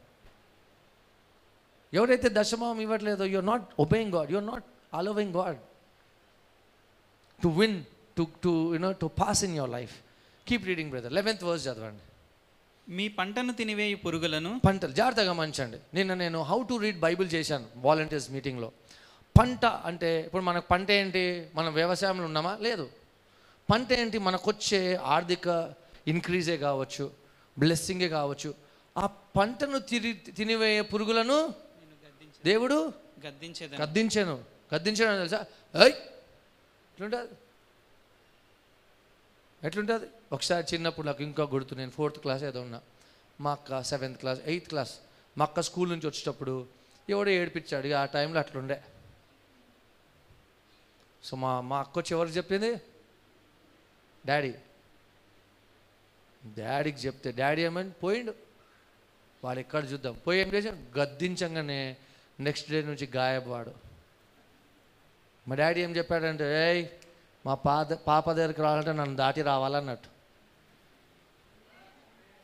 ఎవరైతే 1.94 2.28
దశమం 2.32 2.80
ఇవ్వట్లేదో 2.80 3.24
you're 3.24 3.46
not 3.46 3.64
obeying 3.78 4.12
God 4.14 4.30
you're 4.32 4.46
not 4.46 4.64
allowing 4.94 5.34
God 5.34 5.58
to 7.42 7.48
win 7.48 7.84
to 8.16 8.26
to 8.44 8.74
you know 8.74 8.92
to 8.92 9.06
pass 9.06 9.44
in 9.44 9.56
your 9.56 9.70
life 9.70 9.94
keep 10.48 10.66
reading 10.66 10.90
brother 10.90 11.12
eleventh 11.12 11.44
verse 11.44 11.64
చదవండి. 11.66 12.02
మీ 12.88 13.08
పంటను 13.08 13.52
తినివేయి 13.52 13.94
పురుగులను? 13.94 14.60
పంటలు. 14.66 14.92
జాగ్రత్తగా 14.92 15.32
మంచండి 15.32 15.78
నిన్న 15.94 16.14
నేను 16.14 16.42
హౌ 16.42 16.62
టు 16.62 16.74
రీడ్ 16.74 17.00
బైబిల్ 17.00 17.28
చేశాను 17.34 17.66
వాలంటీర్స్ 17.76 18.30
మీటింగ్లో 18.30 18.72
పంట 19.38 19.64
అంటే 19.66 20.20
ఇప్పుడు 20.20 20.42
మనకు 20.42 20.66
పంట 20.68 20.90
ఏంటి? 20.90 21.50
మనం 21.54 21.74
వ్యవసాయంలో 21.74 22.24
ఉన్నామా? 22.24 22.58
లేదు. 22.60 22.86
పంట 23.70 23.92
ఏంటి? 23.92 24.18
మనకు 24.18 24.50
వచ్చే 24.50 24.94
ఆర్థిక 24.96 25.74
ఇంక్రీజే 26.06 26.56
కావచ్చు 26.56 27.10
బ్లెస్సింగే 27.58 28.08
కావచ్చు. 28.08 28.54
ఆ 28.98 29.06
పంటను 29.06 29.78
తిరి 29.78 30.12
తినివేయే 30.12 30.80
పురుగులను 30.80 31.38
దేవుడు 32.44 32.92
గద్దించేదని. 33.26 33.82
గద్దించాను. 33.82 34.44
గద్దించాను 34.74 35.16
తెలుసా? 35.16 35.44
ఐ 35.82 35.88
ఎట్లుంటుంది? 35.88 37.32
ఎట్లుంటుంది? 39.66 40.06
ఒకసారి 40.32 40.66
చిన్నప్పుడు 40.74 41.06
నాకు 41.06 41.22
ఇంకా 41.22 41.44
గుర్తు 41.44 41.74
నేను 41.74 41.90
ఫోర్త్ 41.90 42.18
క్లాస్ 42.18 42.44
ఏదో 42.44 42.60
ఉన్నా. 42.60 42.80
మా 43.40 43.52
అక్క 43.52 43.82
సెవెంత్ 43.82 44.18
క్లాస్ 44.18 44.40
ఎయిత్ 44.46 44.68
క్లాస్ 44.68 44.94
మా 45.38 45.44
అక్క 45.44 45.60
స్కూల్ 45.60 45.90
నుంచి 45.90 46.06
వచ్చేటప్పుడు 46.06 46.66
ఎవడో 47.10 47.30
ఏడిపించాడు 47.30 47.88
ఆ 47.94 48.04
టైంలో 48.04 48.38
అట్లుండే 48.40 48.82
సో 51.24 51.36
మా 51.36 51.60
మా 51.60 51.80
అక్క 51.80 51.98
వచ్చి 51.98 52.12
ఎవరికి 52.16 52.36
చెప్పింది? 52.36 52.80
డాడీ 54.26 54.54
డాడీకి 56.58 56.98
చెప్తే 56.98 57.30
డాడీ 57.32 57.62
ఏమని? 57.62 57.90
పోయిండు. 57.90 58.34
వాడు 59.44 59.58
ఎక్కడ 59.58 59.92
చూద్దాం? 59.92 60.14
పోయి 60.26 60.40
ఏం 60.40 60.48
చేశాను 60.54 60.98
గద్దించంగానే 60.98 61.96
నెక్స్ట్ 62.40 62.70
డే 62.70 62.82
నుంచి 62.82 63.06
గాయపవాడు 63.16 63.72
మా 65.48 65.54
డాడీ 65.54 65.80
ఏం 65.80 65.96
చెప్పాడంటే 65.96 66.46
ఏయ్ 66.66 66.88
మా 67.46 67.54
పాద 67.54 67.92
పాప 67.92 68.32
దగ్గరికి 68.32 68.62
రావాలంటే 68.62 68.92
నన్ను 68.92 69.16
దాటి 69.16 69.42
రావాలన్నట్టు. 69.42 70.15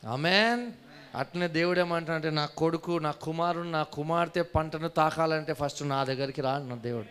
ఆమెన్ 0.06 0.72
అట్లనే 1.14 1.48
దేవుడు 1.48 1.80
ఏమంటాడంటే 1.80 2.30
నా 2.30 2.46
కొడుకు 2.46 2.98
నా 2.98 3.10
కుమారుడు 3.10 3.68
నా 3.68 3.82
కుమార్తె 3.82 4.42
పంటను 4.42 4.88
తాకాలంటే 4.88 5.52
ఫస్ట్ 5.52 5.88
నా 5.88 6.04
దగ్గరికి 6.04 6.40
రా 6.40 6.58
నా 6.58 6.74
దేవుడు. 6.74 7.06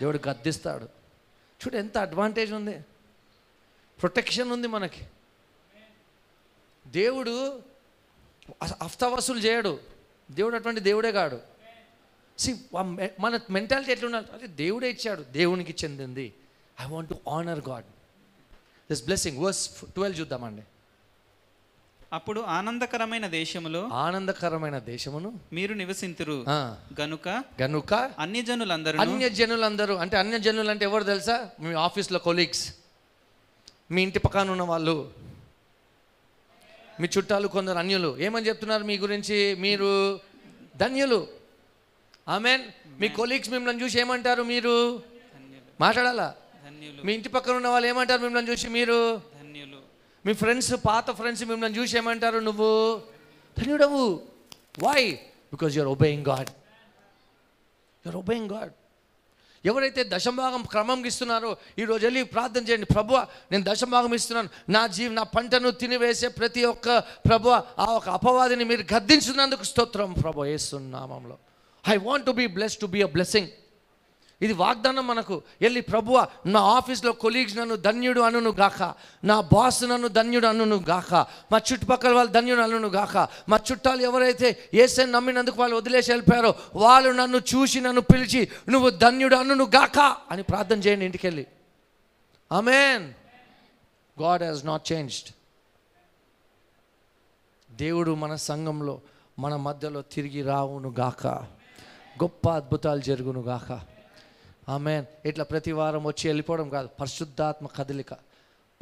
దేవుడు 0.00 0.20
గద్దిస్తాడు. 0.28 0.84
చూడు 1.54 1.76
ఎంత 1.76 1.98
అడ్వాంటేజ్ 1.98 2.52
ఉంది. 2.52 2.72
ప్రొటెక్షన్ 4.00 4.52
ఉంది 4.52 4.68
మనకి. 4.68 5.06
దేవుడు 6.86 7.62
అస- 8.62 8.84
హఫ్తా 8.84 9.08
వసూలు 9.08 9.38
చేయడు. 9.38 9.80
దేవుడు 10.30 10.56
అటువంటి 10.56 10.80
దేవుడే 10.80 11.12
కాడు. 11.12 11.40
సి 12.38 12.56
మన 13.20 13.38
మెంటాలిటీ 13.50 13.92
ఎట్లా 13.92 14.06
ఉండాలి 14.06 14.26
అంటే 14.32 14.46
దేవుడే 14.46 14.90
ఇచ్చాడు. 14.90 15.22
దేవునికి 15.22 15.74
చెందింది. 15.84 16.34
I 16.80 16.84
want 16.86 17.10
to 17.10 17.16
honour 17.28 17.60
God 17.68 17.84
this 18.90 19.04
blessing 19.04 19.38
verse 19.38 19.68
twelve 19.68 20.20
చూద్దామండి. 20.20 20.62
అప్పుడు 22.14 22.40
ఆనందకరమైన 22.40 23.26
దేశములో 23.26 23.88
ఆనందకరమైన 23.92 24.78
దేశమును 24.78 25.40
మీరు 25.52 25.74
నివసింతురు. 25.74 26.44
గనుక 27.00 27.28
గనుక 27.62 27.94
అన్య 28.18 28.42
జనులందరూ 28.42 29.00
అన్య 29.00 29.28
జనులందరూ 29.28 29.94
అంటే 29.94 30.16
అన్య 30.16 30.38
జనులు 30.38 30.70
అంటే 30.70 30.84
ఎవరు 30.84 31.04
తెలుసా? 31.04 31.50
మీ 31.60 31.74
ఆఫీస్లో 31.74 32.18
కొలీగ్స్ 32.18 32.74
మీ 33.90 34.02
ఇంటి 34.02 34.18
పక్కన 34.18 34.50
ఉన్న 34.50 34.62
వాళ్ళు. 34.62 35.10
మీ 37.00 37.08
చుట్టాలు 37.16 37.48
కొందరు 37.48 37.78
అన్యులు. 37.78 38.18
ఏమని 38.18 38.46
చెప్తున్నారు 38.46 38.84
మీ 38.84 38.98
గురించి? 38.98 39.54
మీరు 39.54 40.20
ధన్యులు. 40.76 41.26
ఆమెన్. 42.28 42.62
మీ 43.00 43.08
కొలీగ్స్ 43.08 43.50
మిమ్మల్ని 43.50 43.84
చూసి 43.84 44.00
ఏమంటారు 44.00 44.42
మీరు? 44.42 45.02
మాట్లాడాలా? 45.80 46.34
మీ 47.04 47.12
ఇంటి 47.12 47.28
పక్కన 47.28 47.52
ఉన్న 47.52 47.68
వాళ్ళు 47.68 47.88
ఏమంటారు 47.88 48.22
మిమ్మల్ని 48.22 48.50
చూసి 48.50 48.68
మీరు? 48.68 49.33
మీ 50.26 50.32
ఫ్రెండ్స్ 50.32 50.72
పాత 50.86 51.10
ఫ్రెండ్స్ 51.10 51.44
మిమ్మల్ని 51.44 51.78
చూసి 51.78 51.96
ఏమంటారు 51.96 52.38
నువ్వు? 52.38 53.02
ధన్యుడవు. 53.58 54.04
Why 54.82 55.12
because 55.54 55.76
you're 55.76 55.90
obeying 55.90 56.26
God 56.26 56.50
you're 58.04 58.16
obeying 58.16 58.50
God 58.50 58.72
ఎవరైతే 59.64 60.04
దశభాగం 60.08 60.62
క్రమంగా 60.62 61.06
ఇస్తున్నారో 61.06 61.56
ఈరోజు 61.78 62.02
వెళ్ళి 62.06 62.22
ప్రార్థన 62.22 62.62
చేయండి. 62.68 62.86
ప్రభు 62.86 63.14
నేను 63.52 63.64
దశభాగం 63.68 64.14
ఇస్తున్నాను. 64.14 64.48
నా 64.68 64.86
జీవ 64.86 65.12
నా 65.12 65.22
పంటను 65.22 65.70
తినివేసే 65.70 66.28
ప్రతి 66.28 66.64
ఒక్క 66.64 66.98
ప్రభు 66.98 67.48
ఆ 67.78 67.86
ఒక 67.98 68.08
అపవాదిని 68.08 68.64
మీరు 68.64 68.84
గద్దించినందుకు 68.94 69.62
స్తోత్రం. 69.62 70.12
ప్రభు 70.12 70.40
వేస్తున్నామంలో 70.40 71.38
I 71.88 71.96
want 71.96 72.26
to 72.26 72.30
be 72.30 72.46
bless 72.46 72.76
to 72.78 72.86
be 72.86 73.02
a 73.02 73.10
blessing 73.16 73.48
ఇది 74.42 74.52
వాగ్దానం 74.52 75.06
మనకు. 75.06 75.42
వెళ్ళి 75.60 75.80
ప్రభువ 75.80 76.26
నా 76.46 76.60
ఆఫీస్లో 76.60 77.12
కొలీగ్స్ 77.12 77.56
నన్ను 77.56 77.76
ధన్యుడు 77.76 78.20
అనును 78.20 78.50
గాక. 78.50 78.94
నా 79.24 79.40
బాస్ 79.40 79.84
నన్ను 79.84 80.08
ధన్యుడు 80.08 80.46
అనును 80.46 80.76
గాక. 80.76 81.14
మా 81.52 81.60
చుట్టుపక్కల 81.72 82.12
వాళ్ళు 82.12 82.32
ధన్యుడు 82.32 82.60
అనును 82.60 82.88
గాక. 82.88 83.28
మా 83.48 83.60
చుట్టాలు 83.72 84.02
ఎవరైతే 84.02 84.68
ఏసై 84.74 85.06
నమ్మినందుకు 85.06 85.56
వాళ్ళు 85.60 85.76
వదిలేసి 85.76 86.12
వెళ్ళిపోయారో 86.12 86.54
వాళ్ళు 86.74 87.10
నన్ను 87.10 87.36
చూసి 87.36 87.80
నన్ను 87.80 88.00
పిలిచి 88.00 88.48
నువ్వు 88.68 88.90
ధన్యుడు 88.90 89.36
అనును 89.36 89.64
గాక 89.64 89.98
అని 90.30 90.42
ప్రార్థన 90.42 90.78
చేయండి 90.78 91.04
ఇంటికెళ్ళి. 91.04 91.46
Amen 92.52 93.12
God 94.22 94.42
has 94.42 94.66
not 94.66 94.92
changed 94.92 95.28
దేవుడు 97.76 98.14
మన 98.14 98.34
సంఘంలో 98.34 99.00
మన 99.38 99.56
మధ్యలో 99.56 100.02
తిరిగి 100.02 100.42
రావును 100.42 100.94
గాక. 100.98 101.26
గొప్ప 102.22 102.50
అద్భుతాలు 102.50 103.00
జరుగును 103.00 103.40
గాక. 103.40 103.93
ఆమె 104.68 105.04
ఇట్లా 105.24 105.44
ప్రతి 105.44 105.72
వారం 105.72 106.04
వచ్చి 106.04 106.28
వెళ్ళిపోవడం 106.28 106.68
కాదు. 106.68 106.88
పరిశుద్ధాత్మ 107.00 107.66
కదలిక. 107.66 108.12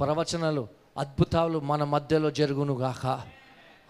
ప్రవచనాలు 0.00 0.68
అద్భుతాలు 0.98 1.60
మన 1.60 1.84
మధ్యలో 1.84 2.30
జరుగును 2.30 2.74
గాక. 2.74 3.22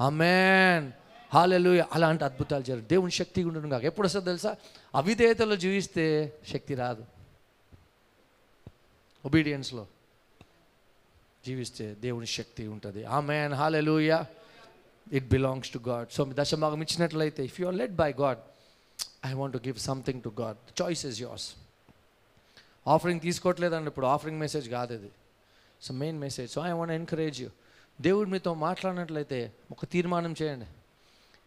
ఆమెన్. 0.00 0.92
హాలెలు 1.34 1.84
అలాంటి 1.92 2.24
అద్భుతాలు 2.24 2.62
జరుగు. 2.62 2.84
దేవుని 2.84 3.12
శక్తి 3.12 3.44
ఉండను 3.44 3.68
కాక 3.68 3.84
ఎప్పుడు 3.84 4.06
వస్తుందో 4.06 4.26
తెలుసా? 4.26 4.56
అవిధేయతలో 4.94 5.56
జీవిస్తే 5.56 6.32
శక్తి 6.48 6.74
రాదు. 6.74 7.04
ఒబీడియన్స్లో 9.24 9.86
జీవిస్తే 11.46 11.94
దేవుని 11.94 12.26
శక్తి 12.26 12.66
ఉంటుంది. 12.66 13.04
Amen. 13.04 13.52
Hallelujah. 13.52 14.24
It 15.12 15.28
belongs 15.28 15.70
to 15.70 15.78
God 15.78 16.08
so 16.12 16.24
మీ 16.24 16.34
దశభాగం 16.38 16.82
ఇచ్చినట్లయితే 16.82 17.44
if 17.44 17.60
you 17.60 17.66
are 17.66 17.74
led 17.74 17.96
by 17.96 18.12
God 18.20 18.38
I 19.26 19.32
want 19.32 19.62
to 19.62 19.68
give 19.68 19.78
something 19.78 20.22
to 20.22 20.32
God 20.40 20.82
choice 20.82 21.06
is 21.06 21.20
yours 21.20 21.54
offering 22.86 23.20
తీసుకోవట్లేదండి 23.20 23.88
ఇప్పుడు 23.88 24.06
ఆఫరింగ్ 24.06 24.38
మెసేజ్ 24.38 24.68
కాదు 24.68 24.94
అది 24.94 25.10
so 25.82 25.94
main 25.94 26.18
message 26.18 26.52
so 26.52 26.60
I 26.66 26.72
want 26.72 26.92
encourage 26.92 27.42
you 27.42 27.50
దేవుడు 28.00 28.28
మీతో 28.28 28.54
మాట్లాడినట్లయితే 28.54 29.52
ఒక 29.70 29.84
తీర్మానం 29.84 30.34
చేయండి. 30.42 30.66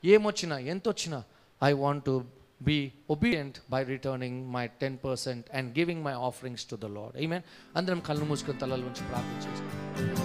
ఏమొచ్చినా 0.05 0.57
ఎంత 0.57 0.87
వచ్చినా 0.89 1.23
I 1.63 1.71
want 1.73 2.05
to 2.05 2.25
be 2.61 2.91
obedient 3.09 3.57
by 3.69 3.83
returning 3.83 4.51
my 4.53 4.67
ten 4.67 4.97
percent 5.05 5.47
and 5.53 5.79
giving 5.79 6.03
my 6.03 6.13
offerings 6.13 6.65
to 6.69 6.75
the 6.75 6.85
Lord 6.85 7.17
I 7.17 7.25
mean 7.25 7.43
అందరం 7.75 7.99
కళ్ళు 7.99 8.25
మూసుకొని 8.25 8.59
తలల 8.59 8.79
నుంచి 8.79 9.03
ప్రార్థన 9.09 9.37
చేస్తాం. 9.47 10.24